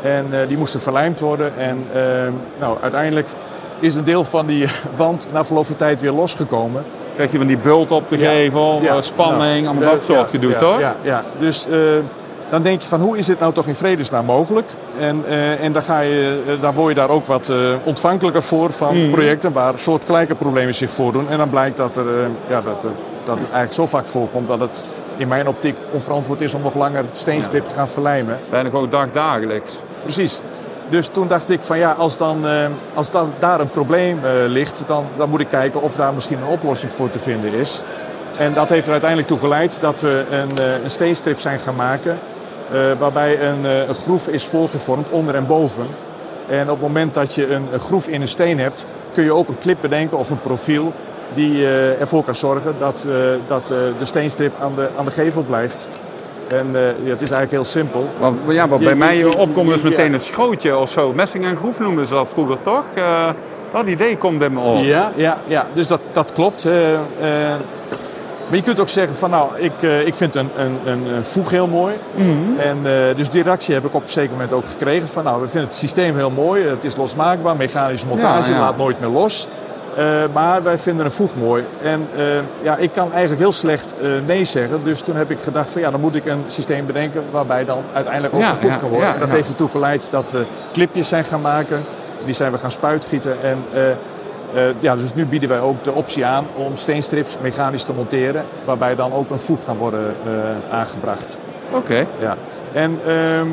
En 0.01 0.25
die 0.47 0.57
moesten 0.57 0.79
verlijmd 0.79 1.19
worden. 1.19 1.57
En 1.57 1.87
nou, 2.59 2.77
uiteindelijk 2.81 3.27
is 3.83 3.95
een 3.95 4.03
deel 4.03 4.23
van 4.23 4.45
die 4.45 4.67
wand 4.95 5.27
na 5.31 5.45
verloop 5.45 5.65
van 5.65 5.75
tijd 5.75 6.01
weer 6.01 6.11
losgekomen. 6.11 6.83
Krijg 7.15 7.31
je 7.31 7.37
van 7.37 7.47
die 7.47 7.57
bult 7.57 7.91
op 7.91 8.09
de 8.09 8.17
gevel, 8.17 8.79
ja, 8.81 9.01
spanning, 9.01 9.67
allemaal 9.67 9.91
dat 9.91 10.03
soort 10.03 10.29
gedoe, 10.29 10.55
toch? 10.55 10.79
Ja, 10.79 10.95
ja. 11.01 11.23
dus 11.39 11.67
uh, 11.69 11.77
dan 12.49 12.61
denk 12.61 12.81
je 12.81 12.87
van 12.87 13.01
hoe 13.01 13.17
is 13.17 13.25
dit 13.25 13.39
nou 13.39 13.53
toch 13.53 13.65
in 13.65 13.75
vredesnaam 13.75 14.25
mogelijk? 14.25 14.69
En, 14.99 15.23
uh, 15.27 15.63
en 15.63 15.71
dan, 15.71 15.81
ga 15.81 15.99
je, 15.99 16.43
uh, 16.47 16.61
dan 16.61 16.73
word 16.73 16.89
je 16.89 16.95
daar 16.95 17.09
ook 17.09 17.25
wat 17.25 17.51
ontvankelijker 17.83 18.43
voor 18.43 18.71
van 18.71 19.05
mm. 19.05 19.11
projecten 19.11 19.51
waar 19.51 19.79
soortgelijke 19.79 20.35
problemen 20.35 20.73
zich 20.73 20.91
voordoen. 20.91 21.29
En 21.29 21.37
dan 21.37 21.49
blijkt 21.49 21.77
dat, 21.77 21.97
er, 21.97 22.05
ja, 22.47 22.61
dat, 22.61 22.81
dat 23.23 23.37
het 23.37 23.51
eigenlijk 23.51 23.73
zo 23.73 23.85
vaak 23.85 24.07
voorkomt 24.07 24.47
dat 24.47 24.59
het 24.59 24.83
in 25.17 25.27
mijn 25.27 25.47
optiek 25.47 25.77
onverantwoord 25.91 26.41
is 26.41 26.53
om 26.53 26.61
nog 26.61 26.75
langer 26.75 27.05
steenstrips 27.11 27.69
te 27.69 27.75
gaan 27.75 27.89
verlijmen. 27.89 28.39
Bijna 28.49 28.69
gewoon 28.69 28.89
dagdagelijks. 28.89 29.71
Precies. 30.03 30.41
Dus 30.89 31.07
toen 31.07 31.27
dacht 31.27 31.49
ik 31.49 31.61
van 31.61 31.77
ja, 31.77 31.91
als, 31.91 32.17
dan, 32.17 32.45
uh, 32.45 32.65
als 32.93 33.09
daar 33.39 33.59
een 33.59 33.69
probleem 33.69 34.19
uh, 34.23 34.31
ligt, 34.47 34.83
dan, 34.85 35.05
dan 35.17 35.29
moet 35.29 35.39
ik 35.39 35.47
kijken 35.47 35.81
of 35.81 35.95
daar 35.95 36.13
misschien 36.13 36.37
een 36.37 36.47
oplossing 36.47 36.91
voor 36.91 37.09
te 37.09 37.19
vinden 37.19 37.53
is. 37.53 37.83
En 38.37 38.53
dat 38.53 38.69
heeft 38.69 38.85
er 38.85 38.91
uiteindelijk 38.91 39.29
toe 39.29 39.39
geleid 39.39 39.77
dat 39.81 40.01
we 40.01 40.25
een, 40.29 40.49
uh, 40.59 40.83
een 40.83 40.89
steenstrip 40.89 41.39
zijn 41.39 41.59
gaan 41.59 41.75
maken. 41.75 42.19
waarbij 42.99 43.41
een, 43.41 43.95
groef 43.95 44.27
is 44.27 44.45
voorgevormd 44.45 45.09
onder 45.09 45.35
en 45.35 45.47
boven. 45.47 45.87
En 46.47 46.61
op 46.61 46.67
het 46.67 46.81
moment 46.81 47.13
dat 47.13 47.35
je 47.35 47.53
een, 47.53 47.67
een 47.71 47.79
groef 47.79 48.07
in 48.07 48.21
een 48.21 48.27
steen 48.27 48.59
hebt, 48.59 48.85
kun 49.13 49.23
je 49.23 49.33
ook 49.33 49.47
een 49.47 49.57
klip 49.57 49.77
bedenken 49.81 50.17
of 50.17 50.29
een 50.29 50.41
profiel 50.41 50.93
die 51.33 51.67
ervoor 51.99 52.23
kan 52.23 52.35
zorgen 52.35 52.75
dat, 52.79 53.07
dat 53.47 53.67
de 53.67 54.05
steenstrip 54.05 54.53
aan 54.59 54.75
de, 54.75 54.89
aan 54.97 55.05
de 55.05 55.11
gevel 55.11 55.43
blijft. 55.43 55.87
En 56.57 56.67
uh, 56.73 56.81
ja, 56.81 57.09
het 57.09 57.21
is 57.21 57.31
eigenlijk 57.31 57.51
heel 57.51 57.63
simpel. 57.63 58.09
Want, 58.19 58.39
ja, 58.47 58.67
wat 58.67 58.79
bij 58.79 58.95
mij 58.95 59.23
opkomt 59.23 59.69
is 59.69 59.81
meteen 59.81 60.13
een 60.13 60.19
schootje 60.19 60.77
of 60.77 60.91
zo. 60.91 61.13
Messing 61.13 61.45
en 61.45 61.57
groef 61.57 61.79
noemden 61.79 62.07
ze 62.07 62.13
dat 62.13 62.27
vroeger 62.27 62.57
toch? 62.61 62.85
Uh, 62.97 63.29
dat 63.71 63.87
idee 63.87 64.17
komt 64.17 64.39
bij 64.39 64.49
me 64.49 64.59
op. 64.59 64.83
Ja, 64.83 65.11
ja, 65.15 65.37
ja. 65.47 65.67
dus 65.73 65.87
dat, 65.87 65.99
dat 66.11 66.31
klopt. 66.31 66.65
Uh, 66.65 66.73
maar 68.47 68.57
je 68.57 68.61
kunt 68.61 68.79
ook 68.79 68.89
zeggen 68.89 69.15
van 69.15 69.29
nou, 69.29 69.49
ik, 69.57 69.81
ik 70.05 70.15
vind 70.15 70.35
een, 70.35 70.49
een, 70.55 70.79
een 70.85 71.25
voeg 71.25 71.49
heel 71.49 71.67
mooi. 71.67 71.95
Mm 72.15 72.25
-hmm. 72.25 72.59
En 72.59 72.77
dus 73.15 73.29
die 73.29 73.43
reactie 73.43 73.73
heb 73.73 73.85
ik 73.85 73.93
op 73.93 74.03
een 74.03 74.09
zeker 74.09 74.31
moment 74.31 74.53
ook 74.53 74.65
gekregen 74.65 75.07
van 75.07 75.23
nou, 75.23 75.41
we 75.41 75.47
vinden 75.47 75.69
het 75.69 75.77
systeem 75.77 76.15
heel 76.15 76.29
mooi. 76.29 76.63
Het 76.63 76.83
is 76.83 76.95
losmaakbaar, 76.95 77.55
mechanische 77.55 78.07
montage, 78.07 78.51
ja, 78.51 78.57
ja. 78.57 78.63
laat 78.63 78.77
nooit 78.77 78.99
meer 78.99 79.09
los. 79.09 79.47
Eh, 79.97 80.23
maar 80.33 80.63
wij 80.63 80.77
vinden 80.77 81.05
een 81.05 81.11
voeg 81.11 81.35
mooi. 81.35 81.63
En 81.81 82.07
eh, 82.15 82.25
ja, 82.61 82.77
ik 82.77 82.91
kan 82.91 83.11
eigenlijk 83.11 83.41
heel 83.41 83.51
slecht 83.51 83.93
eh, 84.01 84.09
nee 84.25 84.43
zeggen. 84.43 84.83
Dus 84.83 85.01
toen 85.01 85.15
heb 85.15 85.31
ik 85.31 85.39
gedacht 85.39 85.69
van 85.69 85.81
ja, 85.81 85.91
dan 85.91 85.99
moet 85.99 86.15
ik 86.15 86.25
een 86.25 86.43
systeem 86.47 86.85
bedenken 86.85 87.23
waarbij 87.31 87.65
dan 87.65 87.83
uiteindelijk 87.93 88.33
ook 88.33 88.41
Ja, 88.41 88.47
gevoegd 88.47 88.73
ja, 88.73 88.79
kan 88.79 88.89
worden. 88.89 89.07
ja, 89.07 89.13
en 89.13 89.19
dat 89.19 89.29
heeft 89.29 89.49
ertoe 89.49 89.69
geleid 89.69 90.11
dat 90.11 90.31
we 90.31 90.45
clipjes 90.71 91.07
zijn 91.07 91.23
gaan 91.23 91.41
maken. 91.41 91.83
Die 92.25 92.33
zijn 92.33 92.51
we 92.51 92.57
gaan 92.57 92.71
spuitgieten. 92.71 93.41
En 93.41 93.63
ja, 94.79 94.95
dus 94.95 95.13
nu 95.13 95.25
bieden 95.25 95.49
wij 95.49 95.59
ook 95.59 95.83
de 95.83 95.91
optie 95.91 96.25
aan 96.25 96.45
om 96.55 96.75
steenstrips 96.75 97.37
mechanisch 97.41 97.83
te 97.83 97.93
monteren. 97.93 98.43
Waarbij 98.65 98.95
dan 98.95 99.13
ook 99.13 99.29
een 99.29 99.39
voeg 99.39 99.63
kan 99.65 99.77
worden 99.77 100.15
aangebracht. 100.71 101.39
Oké. 101.71 102.05
Ja. 102.19 102.37
En 102.73 102.99
ehm, 103.05 103.47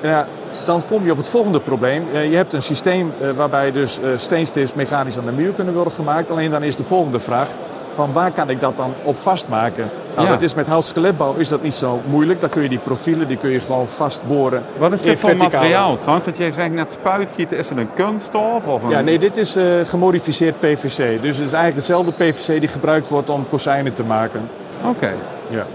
ja, 0.00 0.26
dan 0.68 0.82
kom 0.88 1.04
je 1.04 1.10
op 1.10 1.16
het 1.16 1.28
volgende 1.28 1.60
probleem. 1.60 2.06
Eh, 2.12 2.30
je 2.30 2.36
hebt 2.36 2.52
een 2.52 2.62
systeem 2.62 3.12
eh, 3.20 3.30
waarbij 3.30 3.72
dus 3.72 4.00
eh, 4.00 4.10
steenstrips 4.16 4.74
mechanisch 4.74 5.18
aan 5.18 5.24
de 5.24 5.32
muur 5.32 5.52
kunnen 5.52 5.74
worden 5.74 5.92
gemaakt. 5.92 6.30
Alleen 6.30 6.50
dan 6.50 6.62
is 6.62 6.76
de 6.76 6.84
volgende 6.84 7.20
vraag, 7.20 7.48
van 7.94 8.12
waar 8.12 8.30
kan 8.30 8.50
ik 8.50 8.60
dat 8.60 8.76
dan 8.76 8.94
op 9.02 9.18
vastmaken? 9.18 9.90
Nou, 10.14 10.26
Ja. 10.26 10.32
dat 10.32 10.42
is 10.42 10.54
met 10.54 10.66
houtskeletbouw 10.66 11.34
is 11.34 11.48
dat 11.48 11.62
niet 11.62 11.74
zo 11.74 12.00
moeilijk. 12.06 12.40
Dan 12.40 12.50
kun 12.50 12.62
je 12.62 12.68
die 12.68 12.78
profielen 12.78 13.28
die 13.28 13.36
kun 13.36 13.50
je 13.50 13.60
gewoon 13.60 13.88
vastboren 13.88 14.62
Wat 14.78 14.92
is 14.92 15.02
dit 15.02 15.20
voor 15.20 15.36
materiaal 15.36 15.98
trouwens? 15.98 16.24
Want 16.24 16.36
jij 16.36 16.52
zegt 16.52 16.72
net 16.72 16.92
spuitgieten. 16.92 17.58
Is 17.58 17.68
het 17.68 17.78
een 17.78 17.92
kunststof? 17.94 18.66
Of 18.66 18.82
een... 18.82 18.90
Ja, 18.90 19.00
nee, 19.00 19.18
dit 19.18 19.36
is 19.36 19.56
gemodificeerd 19.84 20.60
PVC. 20.60 21.22
Dus 21.22 21.36
het 21.36 21.46
is 21.46 21.52
eigenlijk 21.52 21.74
hetzelfde 21.74 22.12
PVC 22.12 22.60
die 22.60 22.68
gebruikt 22.68 23.08
wordt 23.08 23.30
om 23.30 23.48
kozijnen 23.48 23.92
te 23.92 24.04
maken. 24.04 24.48
Oké. 24.84 25.14
Ja. 25.50 25.66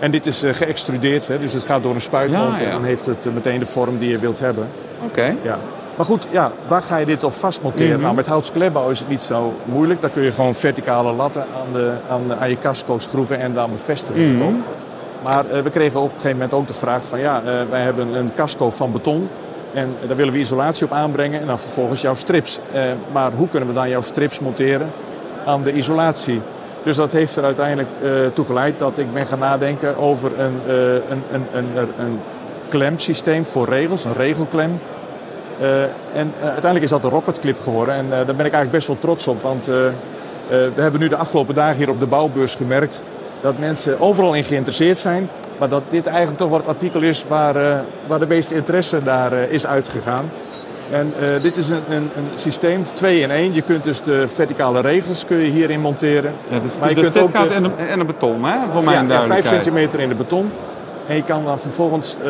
En 0.00 0.10
dit 0.10 0.26
is 0.26 0.42
eh, 0.42 0.52
geëxtrudeerd, 0.54 1.28
hè, 1.28 1.38
dus 1.38 1.52
het 1.52 1.64
gaat 1.64 1.82
door 1.82 1.94
een 1.94 2.00
spuitmond 2.00 2.58
Ja, 2.58 2.60
ja. 2.60 2.66
en 2.66 2.72
dan 2.72 2.84
heeft 2.84 3.06
het 3.06 3.26
eh, 3.26 3.32
meteen 3.32 3.58
de 3.58 3.66
vorm 3.66 3.98
die 3.98 4.10
je 4.10 4.18
wilt 4.18 4.40
hebben. 4.40 4.68
Oké. 5.04 5.34
Ja. 5.42 5.58
Maar 5.96 6.06
goed, 6.06 6.26
ja, 6.30 6.52
waar 6.66 6.82
ga 6.82 6.96
je 6.96 7.06
dit 7.06 7.24
op 7.24 7.34
vastmonteren? 7.34 7.92
Mhm. 7.92 8.02
Nou, 8.02 8.14
met 8.14 8.26
houtsklepbouw 8.26 8.88
is 8.90 8.98
het 8.98 9.08
niet 9.08 9.22
zo 9.22 9.54
moeilijk. 9.64 10.00
Dan 10.00 10.10
kun 10.10 10.22
je 10.22 10.30
gewoon 10.30 10.54
verticale 10.54 11.12
latten 11.12 11.42
aan, 11.42 11.72
de, 11.72 11.92
aan, 12.08 12.20
de- 12.28 12.36
aan 12.36 12.48
je 12.48 12.58
casco 12.58 12.98
schroeven 12.98 13.38
en 13.40 13.52
dan 13.52 13.70
bevestigen 13.72 14.22
Mhm. 14.22 14.32
beton. 14.32 14.62
Maar 15.24 15.50
eh, 15.50 15.60
we 15.62 15.70
kregen 15.70 15.98
op 16.00 16.04
een 16.06 16.10
gegeven 16.14 16.32
moment 16.36 16.54
ook 16.54 16.66
de 16.66 16.74
vraag 16.74 17.04
van 17.04 17.18
ja, 17.18 17.42
wij 17.70 17.80
hebben 17.80 18.14
een 18.14 18.30
casco 18.34 18.70
van 18.70 18.92
beton. 18.92 19.28
En 19.74 19.94
daar 20.06 20.16
willen 20.16 20.32
we 20.32 20.38
isolatie 20.38 20.84
op 20.86 20.92
aanbrengen 20.92 21.40
en 21.40 21.46
dan 21.46 21.58
vervolgens 21.58 22.00
jouw 22.00 22.14
strips. 22.14 22.60
Maar 23.12 23.32
hoe 23.32 23.48
kunnen 23.48 23.68
we 23.68 23.74
dan 23.74 23.88
jouw 23.88 24.00
strips 24.02 24.40
monteren 24.40 24.90
aan 25.46 25.62
de 25.62 25.72
isolatie? 25.72 26.40
Dus 26.82 26.96
dat 26.96 27.12
heeft 27.12 27.36
er 27.36 27.44
uiteindelijk 27.44 27.88
eh 28.02 28.10
toe 28.32 28.44
geleid 28.44 28.78
dat 28.78 28.98
ik 28.98 29.12
ben 29.12 29.26
gaan 29.26 29.38
nadenken 29.38 29.96
over 29.96 30.40
een, 30.40 30.60
eh, 30.66 30.92
een, 30.94 31.22
een, 31.32 31.46
een, 31.52 31.88
een, 31.98 32.20
klemsysteem 32.68 33.44
voor 33.44 33.68
regels, 33.68 34.04
een 34.04 34.14
regelklem. 34.14 34.80
Eh, 35.60 35.82
en 36.14 36.32
uiteindelijk 36.40 36.84
is 36.84 36.90
dat 36.90 37.04
een 37.04 37.10
rocketclip 37.10 37.58
geworden. 37.58 37.94
En 37.94 38.08
daar 38.08 38.24
ben 38.24 38.46
ik 38.46 38.52
eigenlijk 38.52 38.70
best 38.70 38.86
wel 38.86 38.98
trots 38.98 39.28
op. 39.28 39.42
Want 39.42 39.66
we 39.66 40.80
hebben 40.80 41.00
nu 41.00 41.08
de 41.08 41.16
afgelopen 41.16 41.54
dagen 41.54 41.76
hier 41.76 41.90
op 41.90 42.00
de 42.00 42.06
bouwbeurs 42.06 42.54
gemerkt 42.54 43.02
dat 43.40 43.58
mensen 43.58 44.00
overal 44.00 44.34
in 44.34 44.44
geïnteresseerd 44.44 44.98
zijn. 44.98 45.28
Maar 45.60 45.68
dat 45.68 45.82
dit 45.88 46.06
eigenlijk 46.06 46.38
toch 46.38 46.48
wat 46.48 46.66
artikel 46.66 47.02
is 47.02 47.24
waar, 47.28 47.84
waar 48.06 48.18
de 48.18 48.26
meeste 48.26 48.54
interesse 48.54 49.00
naar 49.04 49.32
eh, 49.32 49.50
is 49.50 49.66
uitgegaan. 49.66 50.30
En 50.90 51.12
eh, 51.20 51.42
dit 51.42 51.56
is 51.56 51.68
een, 51.68 51.82
een, 51.88 52.10
een 52.16 52.28
systeem, 52.34 52.82
twee 52.92 53.20
in 53.20 53.30
één. 53.30 53.54
Je 53.54 53.62
kunt 53.62 53.84
dus 53.84 54.00
de 54.02 54.28
verticale 54.28 54.80
regels 54.80 55.24
kun 55.24 55.36
je 55.36 55.50
hierin 55.50 55.80
monteren. 55.80 56.32
Ja, 56.48 56.58
dus 56.58 56.78
Maar 56.78 56.88
je 56.88 56.94
dus 56.94 57.02
kunt 57.04 57.14
dit 57.14 57.22
ook 57.22 57.30
gaat 57.36 57.48
de- 57.48 57.54
in, 57.54 57.62
de, 57.62 57.70
in 57.92 57.98
de 57.98 58.04
beton, 58.04 58.44
hè? 58.44 58.56
Voor 58.72 58.84
mijn 58.84 58.96
Ja, 58.96 59.02
ja, 59.02 59.08
5 59.08 59.08
duidelijkheid. 59.08 59.44
centimeter 59.64 60.00
in 60.00 60.08
de 60.08 60.14
beton. 60.14 60.52
En 61.06 61.16
je 61.16 61.22
kan 61.22 61.44
dan 61.44 61.60
vervolgens 61.60 62.16
eh, 62.18 62.24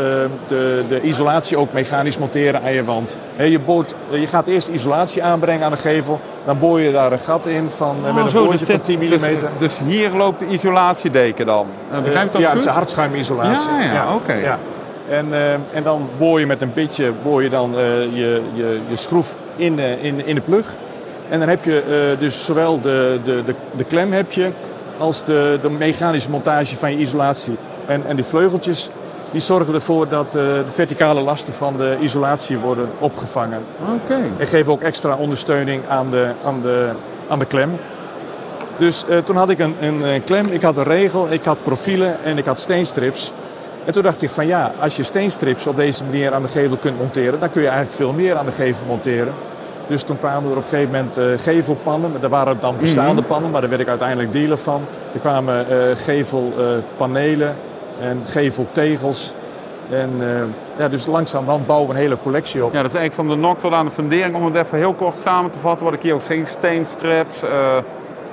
de, 0.46 0.84
de 0.88 1.00
isolatie 1.00 1.56
ook 1.56 1.72
mechanisch 1.72 2.18
monteren 2.18 2.62
aan 2.62 2.72
je 2.72 2.84
wand. 2.84 3.16
Je, 3.36 3.58
boort, 3.58 3.94
je 4.10 4.26
gaat 4.26 4.46
eerst 4.46 4.68
isolatie 4.68 5.22
aanbrengen 5.22 5.64
aan 5.64 5.70
de 5.70 5.76
gevel. 5.76 6.20
Dan 6.44 6.58
boor 6.58 6.80
je 6.80 6.92
daar 6.92 7.12
een 7.12 7.18
gat 7.18 7.46
in 7.46 7.70
van, 7.70 7.96
eh, 8.02 8.08
Oh, 8.08 8.14
met 8.14 8.24
een 8.24 8.30
zo, 8.30 8.38
boortje 8.44 8.58
dus 8.58 8.66
van 8.66 8.76
dit- 8.76 8.84
10 8.84 8.98
mm. 8.98 9.08
Dus, 9.32 9.40
dus 9.58 9.78
hier 9.86 10.10
loopt 10.10 10.38
de 10.38 10.46
isolatiedeken 10.46 11.46
dan. 11.46 11.66
Begrijp 12.04 12.32
dat 12.32 12.40
ja, 12.40 12.46
goed? 12.46 12.54
dat 12.56 12.58
is 12.62 12.64
een 12.66 12.72
hardschuimisolatie. 12.72 13.72
Ja, 13.72 13.92
ja, 13.92 14.14
oké. 14.14 14.32
Ja. 14.34 14.58
En, 15.10 15.32
eh, 15.32 15.52
en 15.52 15.82
dan 15.82 16.08
boor 16.18 16.40
je 16.40 16.46
met 16.46 16.62
een 16.62 16.72
bitje 16.72 17.12
boor 17.22 17.42
je 17.42 17.50
dan 17.50 17.78
eh, 17.78 18.02
je, 18.02 18.42
je, 18.54 18.80
je 18.88 18.96
schroef 18.96 19.36
in, 19.56 19.78
eh, 19.78 20.04
in, 20.04 20.26
in 20.26 20.34
de 20.34 20.40
plug. 20.40 20.76
En 21.28 21.38
dan 21.38 21.48
heb 21.48 21.64
je 21.64 22.16
dus 22.18 22.44
zowel 22.44 22.80
de, 22.80 23.18
de, 23.24 23.42
de, 23.44 23.54
de 23.76 23.84
klem 23.84 24.12
heb 24.12 24.32
je, 24.32 24.50
als 24.98 25.24
de, 25.24 25.58
de 25.62 25.70
mechanische 25.70 26.30
montage 26.30 26.76
van 26.76 26.90
je 26.90 26.96
isolatie. 26.96 27.56
En, 27.86 28.06
en 28.06 28.16
die 28.16 28.24
vleugeltjes 28.24 28.90
die 29.30 29.40
zorgen 29.40 29.74
ervoor 29.74 30.08
dat 30.08 30.32
de 30.32 30.62
verticale 30.66 31.20
lasten 31.20 31.54
van 31.54 31.76
de 31.76 31.96
isolatie 32.00 32.58
worden 32.58 32.90
opgevangen. 32.98 33.62
Oké. 33.94 34.18
En 34.38 34.46
geven 34.46 34.72
ook 34.72 34.80
extra 34.80 35.16
ondersteuning 35.16 35.82
aan 35.88 36.10
de, 36.10 36.30
aan 36.44 36.60
de, 36.62 36.90
aan 37.28 37.38
de 37.38 37.44
klem. 37.44 37.78
Dus 38.78 39.04
toen 39.24 39.36
had 39.36 39.50
ik 39.50 39.58
een, 39.58 39.74
een, 39.80 40.24
klem, 40.24 40.46
ik 40.46 40.62
had 40.62 40.76
een 40.76 40.84
regel, 40.84 41.32
ik 41.32 41.44
had 41.44 41.62
profielen 41.62 42.16
en 42.24 42.38
ik 42.38 42.44
had 42.44 42.58
steenstrips. 42.58 43.32
En 43.84 43.92
toen 43.92 44.02
dacht 44.02 44.22
ik 44.22 44.30
van 44.30 44.46
ja, 44.46 44.72
als 44.80 44.96
je 44.96 45.02
steenstrips 45.02 45.66
op 45.66 45.76
deze 45.76 46.04
manier 46.04 46.34
aan 46.34 46.42
de 46.42 46.48
gevel 46.48 46.76
kunt 46.76 46.98
monteren, 46.98 47.40
dan 47.40 47.50
kun 47.50 47.62
je 47.62 47.68
eigenlijk 47.68 47.96
veel 47.96 48.12
meer 48.12 48.36
aan 48.36 48.46
de 48.46 48.52
gevel 48.52 48.86
monteren. 48.86 49.34
Dus 49.90 50.02
toen 50.02 50.18
kwamen 50.18 50.50
er 50.50 50.56
op 50.56 50.62
een 50.62 50.68
gegeven 50.68 50.90
moment 50.90 51.16
eh, 51.16 51.24
gevelpannen. 51.36 52.12
Er 52.22 52.28
waren 52.28 52.60
dan 52.60 52.76
bestaande 52.76 53.22
pannen, 53.22 53.50
maar 53.50 53.60
daar 53.60 53.70
werd 53.70 53.82
ik 53.82 53.88
uiteindelijk 53.88 54.32
dealer 54.32 54.58
van. 54.58 54.82
Er 55.14 55.20
kwamen 55.20 55.68
eh, 55.68 55.96
gevelpanelen 55.96 57.56
en 58.00 58.22
geveltegels. 58.24 59.32
En 59.90 60.10
eh, 60.20 60.42
ja, 60.78 60.88
dus 60.88 61.06
langzamerhand 61.06 61.66
bouwen 61.66 61.88
we 61.88 61.94
een 61.94 62.00
hele 62.00 62.16
collectie 62.16 62.64
op. 62.64 62.72
Ja, 62.72 62.82
dat 62.82 62.92
is 62.92 62.98
eigenlijk 62.98 63.28
van 63.28 63.40
de 63.40 63.46
nok 63.46 63.58
tot 63.58 63.72
aan 63.72 63.84
de 63.84 63.90
fundering. 63.90 64.34
Om 64.34 64.44
het 64.44 64.56
even 64.56 64.78
heel 64.78 64.94
kort 64.94 65.18
samen 65.18 65.50
te 65.50 65.58
vatten, 65.58 65.84
wat 65.84 65.94
ik 65.94 66.02
hier 66.02 66.14
ook 66.14 66.22
zie. 66.22 66.46
Steenstrips. 66.46 67.42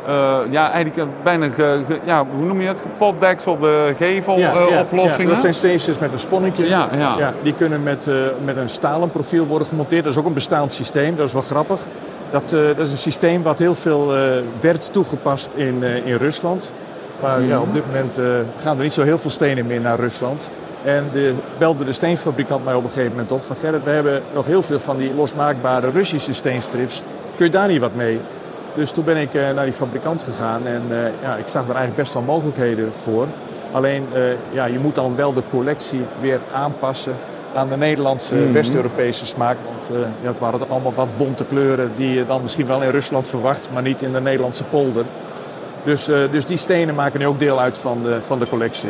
Eh, 0.08 0.14
eh, 0.14 0.40
ja, 0.52 0.72
eigenlijk 0.72 0.98
eh, 0.98 1.24
bijna, 1.24 1.50
ge- 1.50 1.82
ge- 1.88 2.00
ja, 2.04 2.26
hoe 2.36 2.46
noem 2.46 2.62
je 2.62 2.68
het? 2.68 2.78
Potdekselde 2.98 3.94
geveloplossingen. 3.98 5.22
ja, 5.28 5.28
dat 5.34 5.38
zijn 5.38 5.54
steentjes 5.54 6.00
met 6.00 6.12
een 6.14 6.20
sponnetje. 6.20 6.68
Ja, 6.68 6.90
ja. 6.98 7.34
die 7.44 7.54
kunnen 7.54 7.84
met, 7.84 8.08
eh, 8.08 8.14
met 8.46 8.58
een 8.58 8.70
stalen 8.70 9.10
profiel 9.10 9.46
worden 9.46 9.68
gemonteerd. 9.68 10.04
Dat 10.04 10.14
is 10.14 10.20
ook 10.20 10.26
een 10.26 10.34
bestaand 10.34 10.74
systeem, 10.74 11.16
dat 11.16 11.28
is 11.28 11.34
wel 11.34 11.42
grappig. 11.42 11.80
Dat, 12.30 12.54
eh, 12.54 12.60
dat 12.66 12.80
is 12.86 12.92
een 12.92 12.98
systeem 12.98 13.44
wat 13.44 13.60
heel 13.60 13.76
veel 13.76 14.16
eh, 14.16 14.22
werd 14.60 14.94
toegepast 14.94 15.50
in, 15.56 15.84
eh, 15.84 16.06
in 16.06 16.16
Rusland. 16.16 16.72
Maar 17.22 17.42
ja, 17.42 17.60
op 17.60 17.74
dit 17.74 17.86
moment 17.86 18.18
eh, 18.18 18.26
gaan 18.58 18.78
er 18.78 18.84
niet 18.84 18.94
zo 18.94 19.04
heel 19.04 19.18
veel 19.18 19.30
stenen 19.30 19.66
meer 19.68 19.82
naar 19.82 20.00
Rusland. 20.00 20.50
En 20.84 21.10
de, 21.14 21.34
belde 21.58 21.86
de 21.86 21.92
steenfabrikant 21.94 22.64
mij 22.66 22.74
op 22.74 22.84
een 22.84 22.90
gegeven 22.90 23.12
moment 23.12 23.32
op 23.32 23.42
van 23.44 23.56
Gerrit, 23.56 23.84
we 23.84 23.90
hebben 23.90 24.22
nog 24.34 24.46
heel 24.46 24.64
veel 24.64 24.80
van 24.80 24.98
die 24.98 25.14
losmaakbare 25.14 25.90
Russische 25.90 26.34
steenstrips. 26.34 27.04
Kun 27.36 27.46
je 27.46 27.52
daar 27.52 27.68
niet 27.68 27.82
wat 27.82 27.96
mee? 27.96 28.20
Dus 28.78 28.92
toen 28.92 29.04
ben 29.04 29.18
ik 29.18 29.34
eh, 29.34 29.52
naar 29.52 29.64
die 29.64 29.74
fabrikant 29.74 30.24
gegaan 30.24 30.68
en 30.68 30.84
eh, 30.90 30.98
ja, 31.22 31.36
ik 31.36 31.48
zag 31.48 31.64
er 31.64 31.76
eigenlijk 31.76 31.96
best 31.96 32.14
wel 32.14 32.22
mogelijkheden 32.22 32.94
voor. 32.94 33.28
Alleen, 33.72 34.08
eh, 34.14 34.22
ja, 34.52 34.66
je 34.66 34.80
moet 34.80 34.96
dan 34.96 35.16
wel 35.16 35.34
de 35.34 35.44
collectie 35.50 36.02
weer 36.22 36.40
aanpassen 36.54 37.14
aan 37.56 37.70
de 37.70 37.78
Nederlandse, 37.78 38.52
West-Europese 38.52 39.26
smaak. 39.26 39.58
Want 39.66 39.90
ja, 40.22 40.30
het 40.30 40.40
waren 40.40 40.60
toch 40.60 40.70
allemaal 40.70 40.94
wat 40.94 41.18
bonte 41.18 41.46
kleuren 41.46 41.92
die 41.96 42.14
je 42.14 42.26
dan 42.26 42.42
misschien 42.42 42.68
wel 42.68 42.82
in 42.82 42.90
Rusland 42.90 43.30
verwacht, 43.30 43.70
maar 43.74 43.82
niet 43.82 44.02
in 44.02 44.12
de 44.12 44.22
Nederlandse 44.22 44.64
polder. 44.64 45.06
Dus, 45.84 46.06
dus 46.06 46.46
die 46.46 46.58
stenen 46.58 46.96
maken 46.96 47.20
nu 47.20 47.28
ook 47.28 47.40
deel 47.40 47.60
uit 47.60 47.78
van 47.78 48.04
de, 48.04 48.18
van 48.22 48.40
de 48.40 48.48
collectie. 48.48 48.90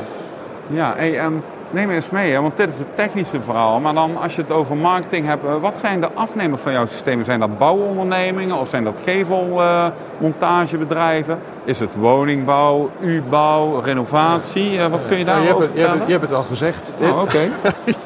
Ja, 0.67 0.93
hey, 0.95 1.19
en 1.19 1.43
neem 1.69 1.89
eens 1.89 2.09
mee, 2.09 2.31
hè, 2.31 2.41
want 2.41 2.57
dit 2.57 2.69
is 2.69 2.77
het 2.77 2.95
technische 2.95 3.41
verhaal. 3.41 3.79
Maar 3.79 3.93
dan 3.93 4.17
als 4.21 4.35
je 4.35 4.41
het 4.41 4.51
over 4.51 4.77
marketing 4.77 5.25
hebt, 5.27 5.45
eh, 5.45 5.55
wat 5.61 5.77
zijn 5.77 6.01
de 6.01 6.09
afnemers 6.13 6.61
van 6.61 6.71
jouw 6.71 6.85
systemen? 6.85 7.25
Zijn 7.25 7.39
dat 7.39 7.57
bouwondernemingen 7.57 8.55
of 8.55 8.69
zijn 8.69 8.83
dat 8.83 8.99
gevelmontagebedrijven? 9.05 11.39
is 11.65 11.79
het 11.79 11.89
woningbouw, 11.95 12.89
U-bouw, 12.99 13.79
renovatie? 13.79 14.79
Eh, 14.79 14.87
wat 14.87 14.99
kun 15.07 15.17
je 15.17 15.23
Nou, 15.23 15.39
je, 15.39 15.45
daarover 15.45 15.67
hebt, 15.67 15.73
het- 15.73 15.81
je, 15.83 15.87
hebt, 15.87 16.05
je 16.05 16.11
hebt 16.11 16.23
het 16.25 16.33
al 16.33 16.43
gezegd. 16.43 16.91
Oh, 17.01 17.21
Oké. 17.21 17.49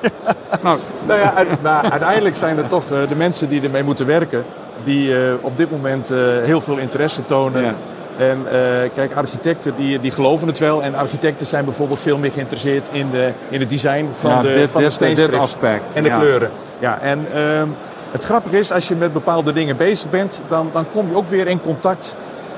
nou, 0.64 0.78
Nou 1.08 1.20
ja, 1.20 1.34
maar 1.62 1.92
uiteindelijk 1.92 2.36
zijn 2.36 2.58
het 2.58 2.70
toch 2.70 2.92
eh, 2.92 3.08
de 3.08 3.16
mensen 3.16 3.50
die 3.50 3.62
ermee 3.62 3.84
moeten 3.84 4.06
werken, 4.06 4.46
die 4.84 5.14
op 5.42 5.58
dit 5.58 5.72
moment 5.72 6.10
heel 6.44 6.62
veel 6.62 6.78
interesse 6.78 7.26
tonen. 7.26 7.64
Ja. 7.64 7.74
En 8.22 8.48
eh, 8.48 8.90
kijk, 8.96 9.12
architecten 9.14 9.76
die, 9.76 10.00
die 10.00 10.12
geloven 10.12 10.48
het 10.48 10.60
wel. 10.60 10.84
En 10.84 10.96
architecten 10.96 11.46
zijn 11.46 11.66
bijvoorbeeld 11.66 12.02
veel 12.02 12.18
meer 12.18 12.32
geïnteresseerd 12.32 12.90
in, 12.92 13.10
de, 13.12 13.32
in 13.50 13.60
het 13.60 13.70
design 13.70 14.10
van 14.14 14.32
Ja, 14.32 14.42
de, 14.42 14.54
dit- 14.54 14.70
van 14.70 14.82
de 14.82 14.88
dit- 14.90 15.00
dit 15.00 15.10
steenstrips. 15.10 15.42
aspect, 15.44 15.94
En 15.96 16.04
de 16.04 16.10
ja. 16.10 16.18
kleuren. 16.18 16.50
Ja, 16.80 17.00
en 17.02 17.26
ehm, 17.34 17.68
het 18.12 18.24
grappige 18.24 18.60
is, 18.60 18.72
als 18.72 18.88
je 18.88 18.96
met 18.96 19.14
bepaalde 19.14 19.54
dingen 19.54 19.78
bezig 19.78 20.10
bent, 20.10 20.42
dan, 20.48 20.70
dan 20.74 20.86
kom 20.92 21.08
je 21.10 21.16
ook 21.16 21.28
weer 21.28 21.48
in 21.48 21.62
contact 21.62 22.16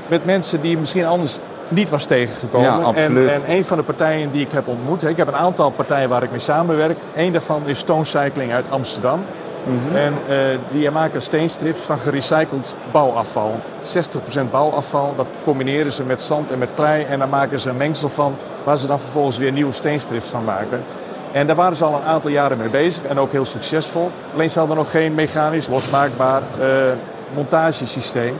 met 0.08 0.26
mensen 0.26 0.62
die 0.62 0.78
misschien 0.78 1.06
anders 1.06 1.40
niet 1.68 1.90
was 1.90 2.06
tegengekomen. 2.06 2.68
Ja, 2.70 2.76
absoluut. 2.78 3.30
En, 3.30 3.36
en 3.36 3.42
een 3.56 3.66
van 3.66 3.78
de 3.78 3.84
partijen 3.84 4.32
die 4.32 4.42
ik 4.42 4.52
heb 4.52 4.68
ontmoet, 4.68 5.04
ik 5.04 5.18
heb 5.18 5.28
een 5.28 5.36
aantal 5.36 5.70
partijen 5.70 6.10
waar 6.10 6.24
ik 6.24 6.32
mee 6.32 6.40
samenwerk. 6.40 6.98
Eén 7.16 7.32
daarvan 7.32 7.62
is 7.66 7.80
Stone 7.80 8.04
Cycling 8.04 8.54
uit 8.54 8.72
Amsterdam. 8.72 9.26
Mhm. 9.64 9.96
En 9.96 10.14
eh, 10.28 10.38
die 10.72 10.92
maken 10.92 11.22
steenstrips 11.22 11.82
van 11.82 12.00
gerecycled 12.00 12.76
bouwafval. 12.92 13.60
60% 13.82 14.52
bouwafval, 14.52 15.14
dat 15.16 15.28
combineren 15.44 15.92
ze 15.92 16.04
met 16.04 16.22
zand 16.22 16.52
en 16.52 16.58
met 16.58 16.74
klei. 16.74 17.04
En 17.04 17.20
daar 17.20 17.30
maken 17.30 17.60
ze 17.60 17.70
een 17.70 17.78
mengsel 17.78 18.10
van, 18.10 18.36
waar 18.64 18.78
ze 18.78 18.88
dan 18.88 19.00
vervolgens 19.00 19.38
weer 19.38 19.52
nieuwe 19.52 19.72
steenstrips 19.72 20.28
van 20.28 20.44
maken. 20.44 20.84
En 21.32 21.48
daar 21.48 21.56
waren 21.56 21.78
ze 21.78 21.84
al 21.84 21.96
een 21.96 22.08
aantal 22.08 22.30
jaren 22.30 22.58
mee 22.58 22.70
bezig 22.70 23.04
en 23.04 23.20
ook 23.20 23.32
heel 23.32 23.46
succesvol. 23.46 24.12
Alleen 24.34 24.50
ze 24.50 24.60
hadden 24.60 24.78
nog 24.78 24.92
geen 24.92 25.16
mechanisch 25.16 25.68
losmaakbaar 25.68 26.42
eh, 26.60 26.68
montagesysteem. 27.34 28.40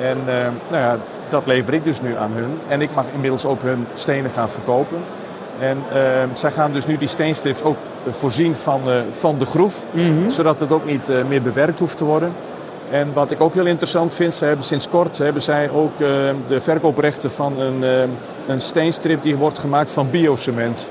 En 0.00 0.18
nou 0.68 0.82
ja, 0.82 0.96
dat 1.28 1.46
lever 1.46 1.74
ik 1.74 1.84
dus 1.84 2.00
nu 2.00 2.16
aan 2.16 2.32
hun. 2.34 2.58
En 2.68 2.80
ik 2.80 2.94
mag 2.94 3.04
inmiddels 3.12 3.44
ook 3.44 3.62
hun 3.62 3.86
stenen 3.94 4.30
gaan 4.30 4.50
verkopen. 4.50 4.98
En 5.60 5.78
zij 6.32 6.50
gaan 6.50 6.72
dus 6.72 6.86
nu 6.86 6.98
die 6.98 7.08
steenstrips 7.08 7.62
ook 7.62 7.76
voorzien 8.08 8.56
van, 8.56 8.80
van 9.10 9.38
de 9.38 9.46
groef. 9.46 9.84
Mhm. 9.90 10.28
Zodat 10.28 10.60
het 10.60 10.72
ook 10.72 10.84
niet 10.84 11.10
meer 11.28 11.42
bewerkt 11.42 11.78
hoeft 11.78 11.96
te 11.96 12.04
worden. 12.04 12.32
En 12.90 13.12
wat 13.12 13.30
ik 13.30 13.40
ook 13.40 13.54
heel 13.54 13.66
interessant 13.66 14.14
vind, 14.14 14.34
ze 14.34 14.44
hebben 14.44 14.64
sinds 14.64 14.88
kort 14.88 15.18
hebben 15.18 15.42
zij 15.42 15.70
ook 15.70 15.98
de 16.48 16.60
verkooprechten 16.60 17.30
van 17.30 17.60
een, 17.60 17.82
een 18.46 18.60
steenstrip 18.60 19.22
die 19.22 19.36
wordt 19.36 19.58
gemaakt 19.58 19.90
van 19.90 20.10
biocement. 20.10 20.90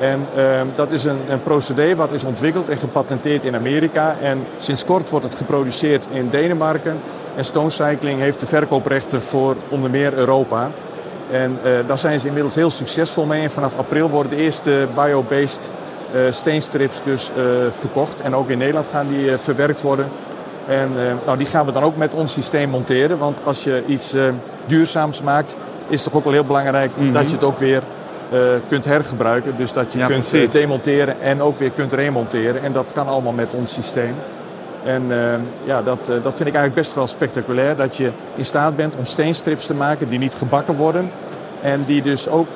En 0.00 0.26
uh, 0.36 0.60
dat 0.74 0.92
is 0.92 1.04
een, 1.04 1.18
een 1.28 1.42
procedé 1.42 1.94
wat 1.94 2.12
is 2.12 2.24
ontwikkeld 2.24 2.68
en 2.68 2.76
gepatenteerd 2.76 3.44
in 3.44 3.54
Amerika. 3.54 4.16
En 4.20 4.46
sinds 4.56 4.84
kort 4.84 5.10
wordt 5.10 5.24
het 5.24 5.34
geproduceerd 5.34 6.08
in 6.12 6.28
Denemarken. 6.28 7.00
En 7.36 7.44
Stone 7.44 7.70
Cycling 7.70 8.20
heeft 8.20 8.40
de 8.40 8.46
verkooprechten 8.46 9.22
voor 9.22 9.56
onder 9.68 9.90
meer 9.90 10.14
Europa. 10.14 10.70
En 11.32 11.58
uh, 11.64 11.72
daar 11.86 11.98
zijn 11.98 12.20
ze 12.20 12.26
inmiddels 12.26 12.54
heel 12.54 12.70
succesvol 12.70 13.24
mee. 13.24 13.42
En 13.42 13.50
vanaf 13.50 13.76
april 13.76 14.08
worden 14.08 14.32
de 14.32 14.42
eerste 14.42 14.86
bio-based 14.94 15.70
uh, 16.14 16.20
steenstrips 16.30 17.02
dus 17.02 17.30
uh, 17.36 17.44
verkocht. 17.70 18.20
En 18.20 18.34
ook 18.34 18.48
in 18.48 18.58
Nederland 18.58 18.88
gaan 18.88 19.08
die 19.08 19.36
verwerkt 19.36 19.82
worden. 19.82 20.08
En 20.66 20.90
nou, 21.26 21.38
die 21.38 21.46
gaan 21.46 21.66
we 21.66 21.72
dan 21.72 21.82
ook 21.82 21.96
met 21.96 22.14
ons 22.14 22.32
systeem 22.32 22.68
monteren. 22.68 23.18
Want 23.18 23.40
als 23.44 23.64
je 23.64 23.82
iets 23.86 24.14
duurzaams 24.66 25.22
maakt, 25.22 25.56
is 25.88 26.00
het 26.00 26.04
toch 26.04 26.18
ook 26.18 26.24
wel 26.24 26.32
heel 26.32 26.44
belangrijk 26.44 26.96
mm 26.96 27.04
-hmm. 27.04 27.12
dat 27.12 27.24
je 27.24 27.34
het 27.34 27.44
ook 27.44 27.58
weer 27.58 27.82
kunt 28.68 28.84
hergebruiken. 28.84 29.54
Dus 29.56 29.72
dat 29.72 29.92
je 29.92 29.98
ja, 29.98 30.06
kunt 30.06 30.28
precies. 30.28 30.50
demonteren 30.52 31.20
en 31.20 31.42
ook 31.42 31.58
weer 31.58 31.70
kunt 31.70 31.92
remonteren. 31.92 32.62
En 32.62 32.72
dat 32.72 32.92
kan 32.92 33.06
allemaal 33.06 33.32
met 33.32 33.54
ons 33.54 33.74
systeem. 33.74 34.14
En 34.84 35.04
uh, 35.08 35.34
ja, 35.64 35.82
dat, 35.82 35.98
uh, 35.98 36.06
dat 36.06 36.36
vind 36.36 36.48
ik 36.48 36.54
eigenlijk 36.54 36.74
best 36.74 36.94
wel 36.94 37.06
spectaculair. 37.06 37.76
Dat 37.76 37.96
je 37.96 38.10
in 38.34 38.44
staat 38.44 38.76
bent 38.76 38.96
om 38.96 39.04
steenstrips 39.04 39.66
te 39.66 39.74
maken 39.74 40.08
die 40.08 40.18
niet 40.18 40.34
gebakken 40.34 40.74
worden. 40.74 41.10
En 41.60 41.84
die 41.84 42.02
dus 42.02 42.28
ook, 42.28 42.48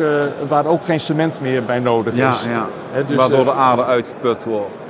waar 0.49 0.67
ook 0.67 0.85
geen 0.85 1.01
cement 1.01 1.41
meer 1.41 1.65
bij 1.65 1.79
nodig 1.79 2.15
ja, 2.15 2.29
is. 2.29 2.45
Ja. 2.45 2.67
He, 2.91 3.05
dus, 3.05 3.17
Waardoor 3.17 3.45
de 3.45 3.53
aarde 3.53 3.85
uitgeput 3.85 4.45
wordt. 4.45 4.85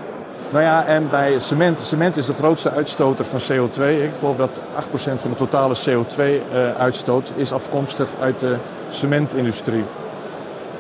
Nou 0.51 0.65
ja, 0.65 0.85
en 0.85 1.09
bij 1.11 1.39
cement. 1.39 1.79
Cement 1.79 2.17
is 2.17 2.27
de 2.27 2.35
grootste 2.35 2.71
uitstoter 2.71 3.25
van 3.25 3.41
CO2. 3.41 3.83
Ik 3.83 4.11
geloof 4.19 4.37
dat 4.37 4.61
8% 4.61 5.15
van 5.15 5.31
de 5.31 5.37
totale 5.37 5.75
CO2-uitstoot 5.89 7.33
is 7.37 7.53
afkomstig 7.53 8.09
uit 8.21 8.41
de 8.41 8.57
cementindustrie. 8.89 9.85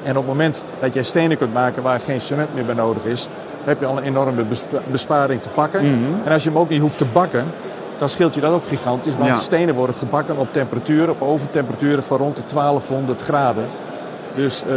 En 0.04 0.10
op 0.10 0.16
het 0.16 0.26
moment 0.26 0.64
dat 0.80 0.94
jij 0.94 1.02
stenen 1.02 1.36
kunt 1.36 1.52
maken 1.52 1.82
waar 1.82 2.00
geen 2.00 2.20
cement 2.20 2.54
meer 2.54 2.64
bij 2.64 2.74
nodig 2.74 3.04
is, 3.04 3.28
heb 3.64 3.80
je 3.80 3.86
al 3.86 3.96
een 3.96 4.02
enorme 4.02 4.44
besparing 4.90 5.42
te 5.42 5.48
pakken. 5.48 5.84
Mm 5.84 6.04
-hmm. 6.04 6.20
En 6.24 6.32
als 6.32 6.42
je 6.42 6.48
hem 6.48 6.58
ook 6.58 6.68
niet 6.68 6.80
hoeft 6.80 6.98
te 6.98 7.06
bakken, 7.12 7.44
dan 7.98 8.08
scheelt 8.08 8.34
je 8.34 8.40
dat 8.40 8.52
ook 8.52 8.66
gigantisch. 8.66 9.16
Want 9.16 9.28
Ja. 9.28 9.34
stenen 9.34 9.74
worden 9.74 9.96
gebakken 9.96 10.36
op 10.36 10.52
temperaturen, 10.52 11.10
op 11.10 11.22
oventemperaturen 11.22 12.02
van 12.02 12.18
rond 12.18 12.36
de 12.36 12.42
1200 12.46 13.22
graden. 13.22 13.66
Dus 14.34 14.62
eh, 14.62 14.74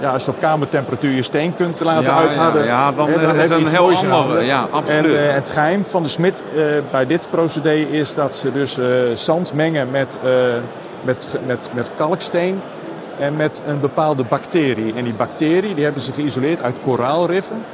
ja, 0.00 0.12
als 0.12 0.24
je 0.24 0.30
op 0.30 0.38
kamertemperatuur 0.38 1.14
je 1.14 1.22
steen 1.22 1.54
kunt 1.54 1.80
laten 1.80 2.12
Ja, 2.12 2.18
uitharden, 2.18 2.64
ja, 2.64 2.92
dan, 2.92 3.08
heb 3.08 3.48
je 3.48 3.58
iets 3.58 3.70
een 3.70 3.76
heel 3.76 3.84
moois 3.84 4.10
andere, 4.10 4.44
ja, 4.44 4.66
absoluut. 4.70 5.14
En 5.14 5.26
eh, 5.26 5.34
het 5.34 5.50
geheim 5.50 5.86
van 5.86 6.02
de 6.02 6.08
smid 6.08 6.42
eh, 6.56 6.64
bij 6.90 7.06
dit 7.06 7.28
procedé 7.30 7.74
is 7.74 8.14
dat 8.14 8.34
ze 8.34 8.52
dus 8.52 8.78
zand 9.24 9.52
mengen 9.52 9.90
met, 9.90 10.18
met, 11.02 11.38
met, 11.46 11.70
met 11.72 11.90
kalksteen 11.96 12.60
en 13.18 13.36
met 13.36 13.62
een 13.66 13.80
bepaalde 13.80 14.24
bacterie. 14.24 14.94
En 14.94 15.04
die 15.04 15.14
bacterie 15.14 15.74
die 15.74 15.84
hebben 15.84 16.02
ze 16.02 16.12
geïsoleerd 16.12 16.62
uit 16.62 16.76
koraalriffen. 16.82 17.64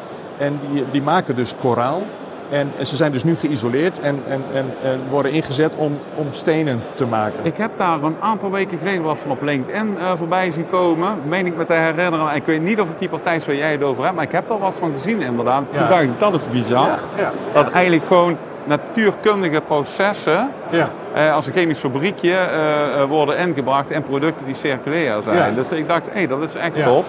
En 0.43 0.61
die, 0.71 0.85
die 0.91 1.03
maken 1.03 1.35
dus 1.37 1.55
koraal. 1.61 2.03
En, 2.51 2.71
en 2.79 2.87
ze 2.87 2.97
zijn 2.97 3.13
dus 3.13 3.25
nu 3.25 3.35
geïsoleerd 3.37 4.01
en, 4.01 4.23
en, 4.29 4.43
en, 4.55 4.65
en 4.83 5.01
worden 5.11 5.33
ingezet 5.33 5.77
om, 5.77 5.99
om 6.15 6.27
stenen 6.31 6.81
te 6.95 7.07
maken. 7.07 7.39
Ik 7.43 7.57
heb 7.57 7.71
daar 7.77 8.03
een 8.03 8.17
aantal 8.21 8.51
weken 8.51 8.79
geleden 8.79 9.03
wat 9.03 9.19
van 9.19 9.31
op 9.31 9.43
LinkedIn 9.43 9.97
eh, 9.99 10.13
voorbij 10.17 10.51
zien 10.51 10.67
komen. 10.67 11.09
Meen 11.29 11.47
ik 11.47 11.57
me 11.57 11.65
te 11.65 11.73
herinneren. 11.73 12.35
Ik 12.35 12.45
weet 12.45 12.63
niet 12.63 12.81
of 12.81 12.89
het 12.89 12.99
die 12.99 13.09
partij 13.09 13.37
is 13.37 13.47
waar 13.47 13.55
jij 13.55 13.73
het 13.73 13.83
over 13.83 14.03
hebt, 14.05 14.15
maar 14.15 14.25
ik 14.25 14.33
heb 14.33 14.51
er 14.51 14.59
wat 14.59 14.75
van 14.79 14.93
gezien 14.93 15.21
inderdaad. 15.23 15.63
Ja. 15.71 15.79
Toen 15.79 15.89
dacht 15.89 16.03
ik, 16.03 16.19
dat 16.19 16.35
is 16.35 16.41
bizar. 16.53 16.87
Ja, 16.87 16.99
ja, 17.17 17.33
Dat 17.53 17.71
eigenlijk 17.71 18.07
gewoon 18.07 18.37
natuurkundige 18.65 19.61
processen 19.61 20.51
ja. 20.71 20.91
eh, 21.15 21.35
als 21.35 21.47
een 21.47 21.53
chemisch 21.53 21.79
fabriekje 21.79 22.35
eh, 22.35 23.05
worden 23.05 23.39
ingebracht 23.39 23.91
in 23.91 24.03
producten 24.03 24.47
die 24.47 24.55
circulair 24.55 25.23
zijn. 25.23 25.55
Dus 25.55 25.69
ik 25.71 25.89
dacht, 25.89 26.03
hé, 26.11 26.27
dat 26.27 26.43
is 26.43 26.55
echt 26.55 26.77
Ja. 26.77 26.85
tof. 26.85 27.07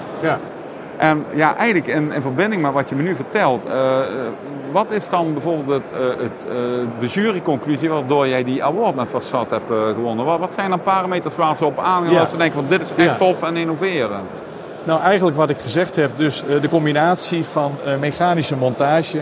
En 0.97 1.25
ja, 1.33 1.55
eigenlijk 1.55 1.87
in, 1.87 2.11
in 2.11 2.21
verbinding 2.21 2.61
met 2.61 2.73
wat 2.73 2.89
je 2.89 2.95
me 2.95 3.01
nu 3.01 3.15
vertelt, 3.15 3.65
eh, 3.65 3.99
wat 4.71 4.91
is 4.91 5.09
dan 5.09 5.33
bijvoorbeeld 5.33 5.83
het, 5.83 5.99
eh, 6.01 6.07
het, 6.07 6.45
eh, 6.47 6.53
de 6.99 7.07
juryconclusie 7.07 7.89
waardoor 7.89 8.27
jij 8.27 8.43
die 8.43 8.63
award 8.63 8.95
met 8.95 9.07
Fassat 9.07 9.49
hebt 9.49 9.65
gewonnen? 9.95 10.25
Wat, 10.25 10.39
wat 10.39 10.53
zijn 10.53 10.69
dan 10.69 10.81
parameters 10.81 11.35
waar 11.35 11.55
ze 11.55 11.65
op 11.65 11.79
aangaan 11.79 12.13
Ja. 12.13 12.19
dat 12.19 12.29
ze 12.29 12.37
denken 12.37 12.59
van 12.59 12.69
dit 12.69 12.81
is 12.81 12.89
echt 12.95 13.07
Ja. 13.07 13.15
tof 13.15 13.41
en 13.41 13.55
innoverend? 13.55 14.41
Nou, 14.83 15.01
eigenlijk 15.01 15.37
wat 15.37 15.49
ik 15.49 15.59
gezegd 15.59 15.95
heb, 15.95 16.17
dus 16.17 16.43
de 16.61 16.69
combinatie 16.69 17.45
van 17.45 17.75
mechanische 17.99 18.55
montage 18.57 19.21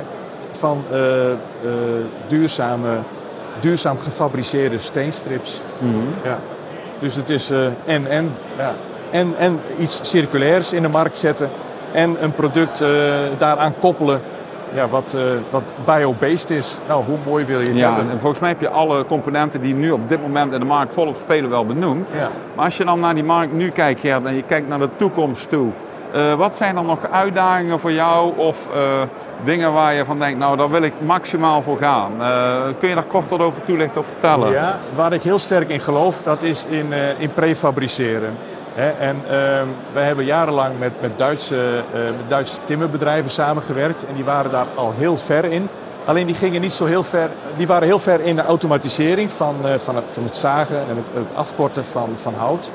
van 0.51 0.83
duurzame, 2.27 2.97
duurzaam 3.59 3.99
gefabriceerde 3.99 4.77
steenstrips. 4.77 5.61
Ja. 6.23 6.39
Dus 7.01 7.15
het 7.15 7.29
is 7.29 7.49
eh, 7.49 7.65
en, 7.85 8.07
en, 8.07 8.33
ja. 8.57 8.73
En, 9.11 9.33
en 9.37 9.59
iets 9.77 9.99
circulairs 10.09 10.73
in 10.73 10.81
de 10.81 10.89
markt 10.89 11.17
zetten 11.17 11.49
en 11.91 12.23
een 12.23 12.31
product 12.31 12.81
eh, 12.81 12.89
daaraan 13.37 13.73
koppelen 13.79 14.21
ja, 14.73 14.87
wat, 14.87 15.13
eh, 15.13 15.21
wat 15.49 15.61
bio-based 15.85 16.49
is. 16.49 16.79
Nou, 16.87 17.03
hoe 17.05 17.17
mooi 17.25 17.45
wil 17.45 17.59
je 17.59 17.67
het 17.67 17.77
Ja, 17.77 17.87
hebben? 17.93 18.11
en 18.11 18.19
volgens 18.19 18.41
mij 18.41 18.49
heb 18.49 18.61
je 18.61 18.69
alle 18.69 19.05
componenten 19.05 19.61
die 19.61 19.75
nu 19.75 19.91
op 19.91 20.09
dit 20.09 20.21
moment 20.21 20.53
in 20.53 20.59
de 20.59 20.65
markt 20.65 20.93
volop 20.93 21.15
spelen 21.23 21.49
wel 21.49 21.65
benoemd. 21.65 22.09
Ja. 22.13 22.29
Maar 22.55 22.65
als 22.65 22.77
je 22.77 22.85
dan 22.85 22.99
naar 22.99 23.13
die 23.15 23.23
markt 23.23 23.53
nu 23.53 23.69
kijkt, 23.69 23.99
Gert, 23.99 24.23
en 24.25 24.35
je 24.35 24.41
kijkt 24.43 24.67
naar 24.67 24.79
de 24.79 24.89
toekomst 24.95 25.49
toe. 25.49 25.71
eh, 26.13 26.33
wat 26.33 26.55
zijn 26.55 26.75
dan 26.75 26.85
nog 26.85 27.07
uitdagingen 27.11 27.79
voor 27.79 27.91
jou 27.91 28.37
of 28.37 28.67
dingen 29.43 29.73
waar 29.73 29.93
je 29.93 30.05
van 30.05 30.19
denkt, 30.19 30.39
nou 30.39 30.57
daar 30.57 30.69
wil 30.69 30.81
ik 30.81 30.93
maximaal 31.05 31.61
voor 31.61 31.77
gaan? 31.77 32.11
Kun 32.79 32.89
je 32.89 32.95
daar 32.95 33.03
kort 33.03 33.29
wat 33.29 33.39
over 33.39 33.63
toelichten 33.63 34.01
of 34.01 34.05
vertellen? 34.07 34.51
Ja, 34.51 34.79
waar 34.95 35.13
ik 35.13 35.21
heel 35.21 35.39
sterk 35.39 35.69
in 35.69 35.79
geloof, 35.79 36.21
dat 36.23 36.43
is 36.43 36.65
in, 36.69 36.85
in 37.17 37.33
prefabriceren. 37.33 38.35
En 38.75 39.21
ehm, 39.29 39.67
wij 39.93 40.03
hebben 40.03 40.25
jarenlang 40.25 40.79
met, 40.79 40.91
met, 41.01 41.17
Duitse, 41.17 41.83
eh, 41.93 42.01
met 42.03 42.29
Duitse 42.29 42.57
timmerbedrijven 42.63 43.31
samengewerkt 43.31 44.05
en 44.05 44.15
die 44.15 44.23
waren 44.23 44.51
daar 44.51 44.65
al 44.75 44.93
heel 44.97 45.17
ver 45.17 45.45
in. 45.45 45.69
Alleen 46.05 46.25
die 46.25 46.35
gingen 46.35 46.61
niet 46.61 46.71
zo 46.71 46.85
heel 46.85 47.03
ver, 47.03 47.29
die 47.57 47.67
waren 47.67 47.87
heel 47.87 47.99
ver 47.99 48.21
in 48.21 48.35
de 48.35 48.45
automatisering 48.45 49.31
van, 49.31 49.55
eh, 49.63 49.77
van, 49.77 49.95
het, 49.95 50.05
van 50.09 50.23
het 50.23 50.35
zagen 50.35 50.77
en 50.77 50.95
het, 50.95 51.05
het 51.13 51.35
afkorten 51.35 51.85
van, 51.85 52.09
van 52.15 52.33
hout. 52.33 52.71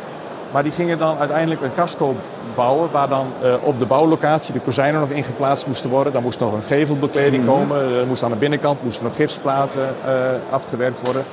Maar 0.52 0.62
die 0.62 0.72
gingen 0.72 0.98
dan 0.98 1.18
uiteindelijk 1.18 1.60
een 1.62 1.74
casco 1.74 2.14
bouwen 2.54 2.90
waar 2.90 3.08
dan 3.08 3.26
eh, 3.42 3.54
op 3.62 3.78
de 3.78 3.86
bouwlocatie 3.86 4.52
de 4.52 4.60
kozijnen 4.60 5.00
nog 5.00 5.10
in 5.10 5.24
geplaatst 5.24 5.66
moesten 5.66 5.90
worden. 5.90 6.12
Dan 6.12 6.22
moest 6.22 6.40
nog 6.40 6.52
een 6.52 6.62
gevelbekleding 6.62 7.46
komen, 7.46 7.76
er 7.76 8.06
moest 8.06 8.22
aan 8.22 8.30
de 8.30 8.36
binnenkant 8.36 8.82
moesten 8.82 9.04
nog 9.04 9.16
gipsplaten 9.16 9.94
eh, 10.04 10.12
afgewerkt 10.50 11.00
worden. 11.00 11.24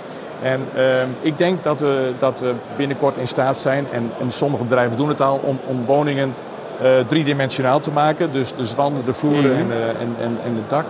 En 0.43 0.61
ehm, 0.75 1.07
ik 1.21 1.37
denk 1.37 1.63
dat 1.63 1.79
we, 1.79 2.11
dat 2.19 2.39
we 2.39 2.53
binnenkort 2.75 3.17
in 3.17 3.27
staat 3.27 3.59
zijn, 3.59 3.85
en, 3.91 4.11
en 4.19 4.31
sommige 4.31 4.63
bedrijven 4.63 4.97
doen 4.97 5.07
het 5.09 5.21
al, 5.21 5.39
om, 5.43 5.59
om 5.65 5.85
woningen 5.85 6.33
eh, 6.81 6.89
driedimensionaal 7.07 7.79
te 7.79 7.91
maken. 7.91 8.31
Dus, 8.31 8.53
dus 8.55 8.75
wanden, 8.75 9.05
de 9.05 9.13
vloeren 9.13 9.51
Mhm. 9.51 9.59
en, 9.59 9.71
eh, 9.71 9.87
en, 9.87 10.15
en, 10.19 10.37
en 10.45 10.55
het 10.55 10.69
dak. 10.69 10.85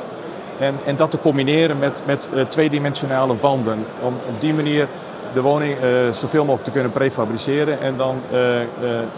En, 0.60 0.76
en 0.86 0.96
dat 0.96 1.12
te 1.12 1.20
combineren 1.20 1.80
met, 1.80 2.02
met 2.06 2.30
eh, 2.36 2.42
tweedimensionale 2.46 3.36
wanden. 3.38 3.86
Om 4.02 4.14
op 4.14 4.42
die 4.42 4.54
manier 4.54 4.88
de 5.34 5.42
woning 5.42 5.78
zoveel 6.12 6.42
mogelijk 6.42 6.64
te 6.64 6.72
kunnen 6.72 6.92
prefabriceren 6.92 7.82
en 7.82 7.98
dan 7.98 8.22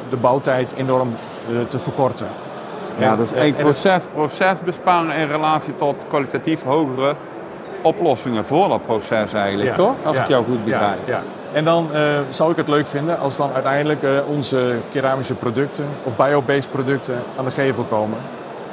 de 0.09 0.17
bouwtijd 0.21 0.73
enorm 0.77 1.13
te 1.67 1.79
verkorten. 1.79 2.27
Ja, 2.97 3.15
dat 3.15 3.25
is 3.25 3.39
het- 3.39 3.57
proces, 3.57 4.01
procesbesparen 4.13 5.15
in 5.15 5.27
relatie 5.27 5.75
tot 5.75 5.95
kwalitatief 6.07 6.63
hogere 6.63 7.15
oplossingen 7.85 8.45
voor 8.45 8.67
dat 8.67 8.85
proces 8.85 9.33
eigenlijk, 9.33 9.75
toch? 9.75 9.95
Als 10.03 10.17
ik 10.17 10.27
jou 10.27 10.45
goed 10.45 10.65
begrijp. 10.65 10.99
Ja, 11.05 11.21
En 11.53 11.65
dan 11.65 11.89
eh, 11.93 12.01
zou 12.29 12.51
ik 12.51 12.57
het 12.57 12.67
leuk 12.67 12.87
vinden 12.87 13.19
als 13.19 13.37
dan 13.37 13.49
uiteindelijk 13.53 14.03
eh, 14.03 14.11
onze 14.27 14.75
keramische 14.91 15.33
producten 15.33 15.85
of 16.03 16.15
bio-based 16.15 16.71
producten 16.71 17.23
aan 17.37 17.45
de 17.45 17.51
gevel 17.51 17.83
komen. 17.83 18.17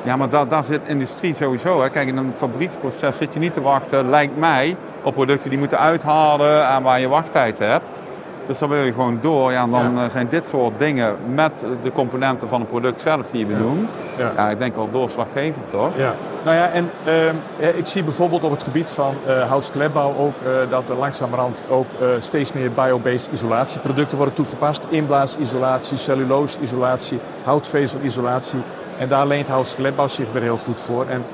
Ja, 0.03 0.17
maar 0.17 0.29
daar, 0.29 0.49
daar 0.49 0.65
zit 0.65 0.87
industrie 0.87 1.35
sowieso. 1.35 1.83
Hè. 1.83 1.91
Kijk, 1.91 2.09
in 2.09 2.17
een 2.17 2.35
fabrieksproces 2.35 3.17
zit 3.17 3.33
je 3.33 3.39
niet 3.39 3.55
te 3.55 3.61
wachten, 3.63 4.11
lijkt 4.11 4.37
mij, 4.37 4.77
op 5.03 5.15
producten 5.15 5.51
die 5.51 5.59
moeten 5.59 5.79
uithalen 5.79 6.69
en 6.69 6.83
waar 6.83 7.01
je 7.01 7.09
wachttijd 7.09 7.59
hebt. 7.59 8.02
Dus 8.47 8.59
dan 8.59 8.69
wil 8.69 8.83
je 8.83 8.93
gewoon 8.93 9.19
door. 9.21 9.53
Ja, 9.53 9.63
en 9.63 9.71
dan 9.71 9.95
Ja. 9.95 10.05
eh, 10.05 10.11
zijn 10.11 10.29
dit 10.29 10.49
soort 10.49 10.79
dingen 10.79 11.17
met 11.35 11.65
de 11.83 11.93
componenten 11.93 12.49
van 12.49 12.61
het 12.61 12.69
product 12.69 13.01
zelf 13.01 13.31
die 13.31 13.41
je 13.41 13.47
benoemt. 13.47 13.93
Ja. 14.19 14.33
Ja, 14.37 14.51
ik 14.51 14.59
denk 14.59 14.75
wel 14.77 14.91
doorslaggevend, 14.91 15.71
toch? 15.71 15.91
Ja. 15.97 16.15
Nou 16.45 16.57
ja, 16.57 16.69
en 16.71 16.91
ehm, 17.05 17.35
eh, 17.59 17.77
ik 17.77 17.87
zie 17.87 18.03
bijvoorbeeld 18.05 18.45
op 18.45 18.51
het 18.51 18.63
gebied 18.63 18.91
van 18.91 19.15
eh 19.27 19.49
houtsklepbouw 19.49 20.15
ook 20.19 20.35
eh, 20.45 20.71
dat 20.71 20.89
er 20.89 20.97
langzamerhand 20.97 21.63
ook 21.69 21.87
steeds 22.19 22.53
meer 22.53 22.73
bio-based 22.73 23.29
isolatieproducten 23.33 24.17
worden 24.17 24.35
toegepast. 24.35 24.87
Inblaasisolatie, 24.89 25.97
cellulose-isolatie, 25.97 27.21
houtvezelisolatie. 27.45 28.61
En 28.99 29.09
daar 29.09 29.27
leent 29.27 29.49
houtsklepbouw 29.49 30.09
zich 30.09 30.33
weer 30.33 30.43
heel 30.43 30.57
goed 30.57 30.81
voor. 30.81 31.07
En 31.09 31.25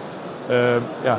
ehm, 0.48 0.80
ja, 1.02 1.18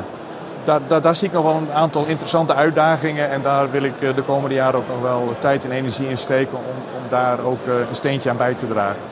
daar, 0.64 0.80
daar, 0.86 1.00
daar, 1.00 1.14
zie 1.14 1.28
ik 1.28 1.34
nog 1.34 1.42
wel 1.42 1.54
een 1.54 1.72
aantal 1.72 2.04
interessante 2.06 2.54
uitdagingen. 2.54 3.30
En 3.30 3.42
daar 3.42 3.70
wil 3.70 3.82
ik 3.82 4.00
de 4.00 4.22
komende 4.22 4.54
jaren 4.54 4.78
ook 4.78 4.88
nog 4.88 5.02
wel 5.02 5.34
tijd 5.38 5.64
en 5.64 5.70
energie 5.70 6.08
in 6.08 6.18
steken 6.18 6.58
om, 6.58 6.64
om 7.02 7.08
daar 7.08 7.40
ook 7.44 7.66
een 7.66 7.94
steentje 7.94 8.30
aan 8.30 8.36
bij 8.36 8.54
te 8.54 8.68
dragen. 8.68 9.02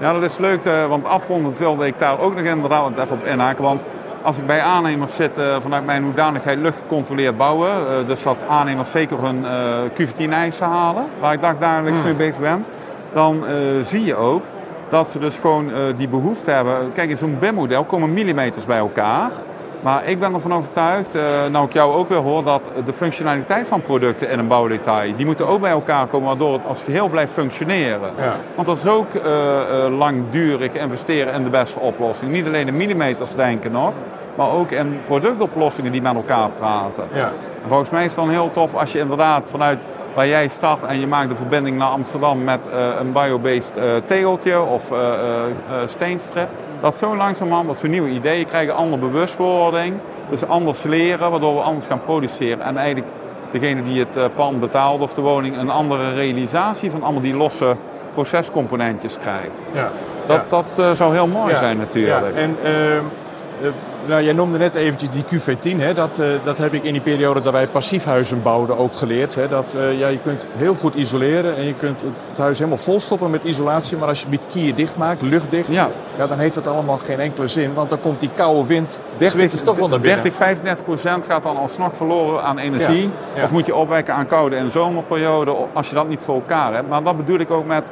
Ja, 0.00 0.12
dat 0.12 0.22
is 0.22 0.38
leuk, 0.38 0.64
want 0.88 1.04
afrondend 1.04 1.58
wilde 1.58 1.86
ik 1.86 1.98
daar 1.98 2.20
ook 2.20 2.34
nog 2.34 2.44
inderdaad 2.44 2.98
even 2.98 3.16
op 3.16 3.24
inhaken. 3.24 3.64
Want 3.64 3.82
als 4.22 4.38
ik 4.38 4.46
bij 4.46 4.60
aannemers 4.60 5.14
zit, 5.14 5.30
vanuit 5.60 5.86
mijn 5.86 6.02
hoedanigheid 6.02 6.58
luchtgecontroleerd 6.58 7.36
bouwen, 7.36 7.70
dus 8.06 8.22
dat 8.22 8.36
aannemers 8.48 8.90
zeker 8.90 9.22
hun 9.22 9.44
Q14-eisen 9.90 10.66
halen, 10.66 11.04
waar 11.20 11.32
ik 11.32 11.40
dagelijks 11.40 11.98
mm. 11.98 12.04
mee 12.04 12.14
bezig 12.14 12.38
ben, 12.38 12.64
dan 13.12 13.44
zie 13.82 14.04
je 14.04 14.16
ook 14.16 14.42
dat 14.88 15.08
ze 15.08 15.18
dus 15.18 15.36
gewoon 15.36 15.70
die 15.96 16.08
behoefte 16.08 16.50
hebben. 16.50 16.92
Kijk, 16.92 17.10
in 17.10 17.16
zo'n 17.16 17.38
BIM-model 17.40 17.84
komen 17.84 18.12
millimeters 18.12 18.64
bij 18.64 18.78
elkaar. 18.78 19.30
Maar 19.80 20.04
ik 20.04 20.20
ben 20.20 20.34
ervan 20.34 20.54
overtuigd, 20.54 21.14
uh, 21.14 21.22
nou 21.50 21.66
ik 21.66 21.72
jou 21.72 21.94
ook 21.94 22.08
weer 22.08 22.18
hoor, 22.18 22.44
dat 22.44 22.70
de 22.84 22.92
functionaliteit 22.92 23.68
van 23.68 23.82
producten 23.82 24.30
in 24.30 24.38
een 24.38 24.48
bouwdetail, 24.48 25.16
die 25.16 25.26
moeten 25.26 25.48
ook 25.48 25.60
bij 25.60 25.70
elkaar 25.70 26.06
komen, 26.06 26.28
waardoor 26.28 26.52
het 26.52 26.66
als 26.66 26.82
geheel 26.82 27.08
blijft 27.08 27.32
functioneren. 27.32 28.10
Ja. 28.16 28.34
Want 28.54 28.66
dat 28.66 28.76
is 28.76 28.86
ook 28.86 29.14
uh, 29.14 29.22
uh, 29.22 29.98
langdurig 29.98 30.72
investeren 30.72 31.34
in 31.34 31.44
de 31.44 31.50
beste 31.50 31.78
oplossing. 31.78 32.30
Niet 32.30 32.46
alleen 32.46 32.66
in 32.66 32.76
millimeters 32.76 33.34
denken 33.34 33.72
nog, 33.72 33.92
maar 34.34 34.50
ook 34.50 34.70
in 34.70 35.00
productoplossingen 35.06 35.92
die 35.92 36.02
met 36.02 36.14
elkaar 36.14 36.48
praten. 36.58 37.04
Ja. 37.12 37.32
En 37.62 37.68
volgens 37.68 37.90
mij 37.90 38.04
is 38.04 38.16
het 38.16 38.24
dan 38.24 38.30
heel 38.30 38.50
tof 38.50 38.74
als 38.74 38.92
je 38.92 38.98
inderdaad 38.98 39.42
vanuit 39.50 39.84
waar 40.14 40.28
jij 40.28 40.48
start 40.48 40.82
en 40.82 41.00
je 41.00 41.06
maakt 41.06 41.28
de 41.28 41.36
verbinding 41.36 41.78
naar 41.78 41.88
Amsterdam 41.88 42.44
met 42.44 42.60
een 42.98 43.12
biobased 43.12 43.80
tegeltje 44.06 44.60
of 44.60 44.92
steenstrip 45.86 46.48
dat 46.80 46.96
zo 46.96 47.16
langzamerhand, 47.16 47.66
dat 47.66 47.80
we 47.80 47.88
nieuwe 47.88 48.08
ideeën 48.08 48.46
krijgen, 48.46 48.74
andere 48.74 49.02
bewustwording. 49.02 49.94
Dus 50.30 50.46
anders 50.46 50.82
leren, 50.82 51.30
waardoor 51.30 51.54
we 51.54 51.60
anders 51.60 51.86
gaan 51.86 52.00
produceren. 52.00 52.60
En 52.60 52.76
eigenlijk 52.76 53.08
degene 53.50 53.82
die 53.82 53.98
het 53.98 54.16
eh, 54.16 54.24
pand 54.34 54.60
betaalt 54.60 55.00
of 55.00 55.14
de 55.14 55.20
woning 55.20 55.56
een 55.56 55.70
andere 55.70 56.12
realisatie 56.12 56.90
van 56.90 57.02
allemaal 57.02 57.22
die 57.22 57.36
losse 57.36 57.76
procescomponentjes 58.12 59.18
krijgt. 59.18 59.50
Ja. 59.72 59.90
Dat, 60.26 60.50
dat 60.50 60.66
uh, 60.78 60.90
zou 60.90 61.12
heel 61.14 61.26
mooi 61.26 61.56
zijn 61.56 61.76
natuurlijk. 61.76 62.34
Ja. 62.34 62.40
En 62.40 62.56
ehm, 62.62 62.74
eh, 62.74 62.98
nou, 64.06 64.22
jij 64.22 64.32
noemde 64.32 64.58
net 64.58 64.74
eventjes 64.74 65.08
die 65.10 65.24
QV10. 65.24 65.80
Hè? 65.80 65.94
Dat, 65.94 66.18
uh, 66.18 66.26
dat 66.44 66.58
heb 66.58 66.72
ik 66.72 66.84
in 66.84 66.92
die 66.92 67.02
periode 67.02 67.40
dat 67.40 67.52
wij 67.52 67.66
passiefhuizen 67.66 68.42
bouwden 68.42 68.78
ook 68.78 68.96
geleerd. 68.96 69.34
Hè? 69.34 69.48
Dat, 69.48 69.74
uh, 69.76 69.98
ja, 69.98 70.08
je 70.08 70.18
kunt 70.18 70.46
heel 70.56 70.74
goed 70.74 70.94
isoleren 70.94 71.56
en 71.56 71.66
je 71.66 71.74
kunt 71.74 72.00
het 72.00 72.38
huis 72.38 72.58
helemaal 72.58 72.78
volstoppen 72.78 73.30
met 73.30 73.44
isolatie. 73.44 73.96
Maar 73.96 74.08
als 74.08 74.20
je 74.20 74.26
het 74.30 74.46
kier 74.46 74.74
dicht 74.74 74.96
maakt, 74.96 75.22
luchtdicht, 75.22 75.68
ja. 75.68 75.88
Ja, 76.18 76.26
dan 76.26 76.38
heeft 76.38 76.54
dat 76.54 76.66
allemaal 76.66 76.98
geen 76.98 77.20
enkele 77.20 77.46
zin. 77.46 77.74
Want 77.74 77.90
dan 77.90 78.00
komt 78.00 78.20
die 78.20 78.30
koude 78.34 78.66
wind, 78.66 79.00
30, 79.16 79.52
is 79.52 79.60
toch 79.60 79.76
wel 79.76 79.88
naar 79.88 80.00
binnen. 80.00 80.22
30, 80.22 80.38
35 80.38 80.84
procent 80.84 81.26
gaat 81.26 81.42
dan 81.42 81.56
alsnog 81.56 81.96
verloren 81.96 82.42
aan 82.42 82.58
energie. 82.58 83.10
Of 83.42 83.50
moet 83.50 83.66
je 83.66 83.74
opwekken 83.74 84.14
aan 84.14 84.26
koude 84.26 84.56
en 84.56 84.70
zomerperiode 84.70 85.54
als 85.72 85.88
je 85.88 85.94
dat 85.94 86.08
niet 86.08 86.20
voor 86.22 86.34
elkaar 86.34 86.74
hebt. 86.74 86.88
Maar 86.88 87.02
dat 87.02 87.16
bedoel 87.16 87.38
ik 87.38 87.50
ook 87.50 87.66
met 87.66 87.84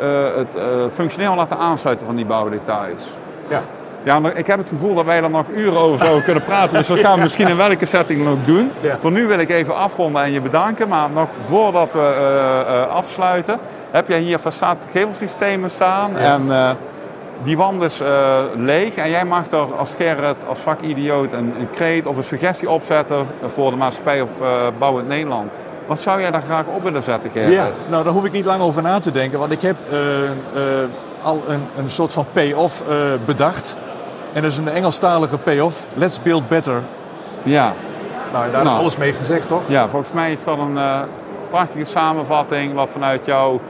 uh, 0.00 0.24
het 0.36 0.56
functioneel 0.92 1.34
laten 1.34 1.58
aansluiten 1.58 2.06
van 2.06 2.16
die 2.16 2.26
bouwdetails. 2.26 3.02
Ja. 3.48 3.62
Ja, 4.02 4.20
ik 4.34 4.46
heb 4.46 4.58
het 4.58 4.68
gevoel 4.68 4.94
dat 4.94 5.04
wij 5.04 5.22
er 5.22 5.30
nog 5.30 5.46
uren 5.54 5.80
over 5.80 5.98
zouden 5.98 6.24
kunnen 6.24 6.44
praten. 6.44 6.78
Dus 6.78 6.86
dat 6.86 6.98
gaan 6.98 7.16
we 7.16 7.22
misschien 7.22 7.48
in 7.48 7.56
welke 7.56 7.86
setting 7.86 8.24
nog 8.24 8.44
doen. 8.44 8.70
Voor 8.98 9.12
nu 9.12 9.26
wil 9.26 9.38
ik 9.38 9.50
even 9.50 9.76
afronden 9.76 10.22
en 10.22 10.32
je 10.32 10.40
bedanken. 10.40 10.88
Maar 10.88 11.10
nog 11.10 11.28
voordat 11.40 11.92
we 11.92 11.98
uh, 11.98 12.74
uh, 12.74 12.94
afsluiten, 12.94 13.58
heb 13.90 14.08
jij 14.08 14.18
hier 14.18 14.38
façade 14.38 14.90
gevelsystemen 14.90 15.70
staan. 15.70 16.16
En 16.16 16.46
uh, 16.46 16.70
die 17.42 17.56
wand 17.56 17.82
is 17.82 18.00
leeg. 18.56 18.94
En 18.94 19.10
jij 19.10 19.24
mag 19.24 19.50
er 19.50 19.74
als 19.74 19.90
Gerrit, 19.96 20.36
als 20.48 20.58
vakidioot, 20.58 21.32
een, 21.32 21.54
een 21.58 21.70
kreet 21.70 22.06
of 22.06 22.16
een 22.16 22.22
suggestie 22.22 22.70
opzetten 22.70 23.26
voor 23.46 23.70
de 23.70 23.76
maatschappij 23.76 24.20
of 24.20 24.30
bouwend 24.78 25.08
Nederland. 25.08 25.52
Wat 25.86 26.00
zou 26.00 26.20
jij 26.20 26.30
daar 26.30 26.42
graag 26.42 26.64
op 26.66 26.82
willen 26.82 27.02
zetten, 27.02 27.30
Gerrit? 27.30 27.52
Ja, 27.52 27.68
nou 27.88 28.04
daar 28.04 28.12
hoef 28.12 28.24
ik 28.24 28.32
niet 28.32 28.44
lang 28.44 28.62
over 28.62 28.82
na 28.82 29.00
te 29.00 29.12
denken. 29.12 29.38
Want 29.38 29.52
ik 29.52 29.62
heb 29.62 29.76
al 31.22 31.42
een, 31.48 31.62
een 31.76 31.90
soort 31.90 32.12
van 32.12 32.26
pay-off 32.32 32.82
bedacht. 33.24 33.78
En 34.32 34.42
dat 34.42 34.50
is 34.50 34.56
een 34.56 34.68
Engelstalige 34.68 35.38
payoff. 35.38 35.86
Let's 35.94 36.22
build 36.22 36.48
better. 36.48 36.82
Ja. 37.42 37.72
Nou, 38.32 38.50
daar 38.50 38.60
is 38.60 38.66
nou. 38.66 38.78
alles 38.78 38.96
mee 38.96 39.12
gezegd, 39.12 39.48
toch? 39.48 39.62
Ja, 39.66 39.88
volgens 39.88 40.12
mij 40.12 40.32
is 40.32 40.44
dat 40.44 40.58
een 40.58 40.74
uh, 40.74 41.00
prachtige 41.50 41.84
samenvatting 41.84 42.74
wat 42.74 42.88
vanuit 42.88 43.26
jouw 43.26 43.60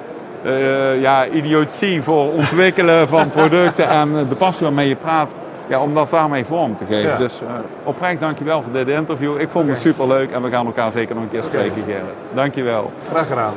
uh, 0.44 1.00
ja, 1.00 1.26
idiotie 1.26 2.02
voor 2.02 2.32
ontwikkelen 2.32 3.08
van 3.08 3.30
producten 3.38 3.88
en 3.88 4.26
de 4.28 4.34
passie 4.34 4.66
waarmee 4.66 4.88
je 4.88 4.96
praat, 4.96 5.34
ja, 5.66 5.80
om 5.80 5.94
dat 5.94 6.10
daarmee 6.10 6.44
vorm 6.44 6.76
te 6.76 6.84
geven. 6.84 7.18
Dus 7.18 7.40
uh, 7.42 7.48
oprecht 7.84 8.20
dankjewel 8.20 8.62
voor 8.62 8.72
dit 8.72 8.88
interview. 8.88 9.40
Ik 9.40 9.50
vond 9.50 9.68
het 9.68 9.78
super 9.78 10.06
leuk 10.06 10.30
en 10.30 10.42
we 10.42 10.50
gaan 10.50 10.66
elkaar 10.66 10.92
zeker 10.92 11.14
nog 11.14 11.24
een 11.24 11.30
keer 11.30 11.42
spreken. 11.42 11.82
Gerrit. 11.84 12.04
Dankjewel. 12.34 12.92
Graag 13.10 13.26
gedaan. 13.26 13.52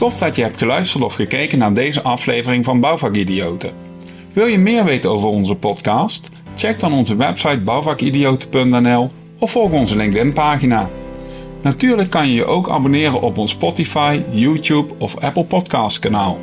Tof 0.00 0.18
dat 0.18 0.36
je 0.36 0.42
hebt 0.42 0.58
geluisterd 0.58 1.04
of 1.04 1.14
gekeken 1.14 1.58
naar 1.58 1.74
deze 1.74 2.02
aflevering 2.02 2.64
van 2.64 2.80
Bouwvakidioten. 2.80 3.72
Wil 4.32 4.46
je 4.46 4.58
meer 4.58 4.84
weten 4.84 5.10
over 5.10 5.28
onze 5.28 5.54
podcast? 5.54 6.28
Check 6.54 6.78
dan 6.78 6.92
onze 6.92 7.16
website 7.16 7.60
bouwvakidioten.nl 7.60 9.10
of 9.38 9.50
volg 9.50 9.70
onze 9.70 9.96
LinkedIn 9.96 10.32
pagina. 10.32 10.90
Natuurlijk 11.62 12.10
kan 12.10 12.28
je 12.28 12.34
je 12.34 12.44
ook 12.44 12.68
abonneren 12.68 13.20
op 13.20 13.38
ons 13.38 13.50
Spotify, 13.50 14.22
YouTube 14.30 14.94
of 14.98 15.18
Apple 15.18 15.44
Podcast 15.44 15.98
kanaal. 15.98 16.38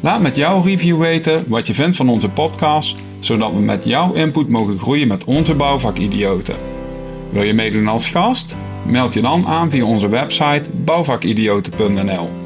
Laat 0.00 0.20
met 0.20 0.36
jouw 0.36 0.60
review 0.60 0.98
weten 0.98 1.44
wat 1.46 1.66
je 1.66 1.74
vindt 1.74 1.96
van 1.96 2.08
onze 2.08 2.28
podcast, 2.28 2.96
zodat 3.20 3.52
we 3.52 3.60
met 3.60 3.84
jouw 3.84 4.12
input 4.12 4.48
mogen 4.48 4.78
groeien 4.78 5.08
met 5.08 5.24
onze 5.24 5.54
bouwvakidioten. 5.54 6.56
Wil 7.30 7.42
je 7.42 7.54
meedoen 7.54 7.88
als 7.88 8.10
gast? 8.10 8.56
Meld 8.86 9.14
je 9.14 9.20
dan 9.20 9.46
aan 9.46 9.70
via 9.70 9.84
onze 9.84 10.08
website 10.08 10.70
bouwvakidioten.nl. 10.84 12.43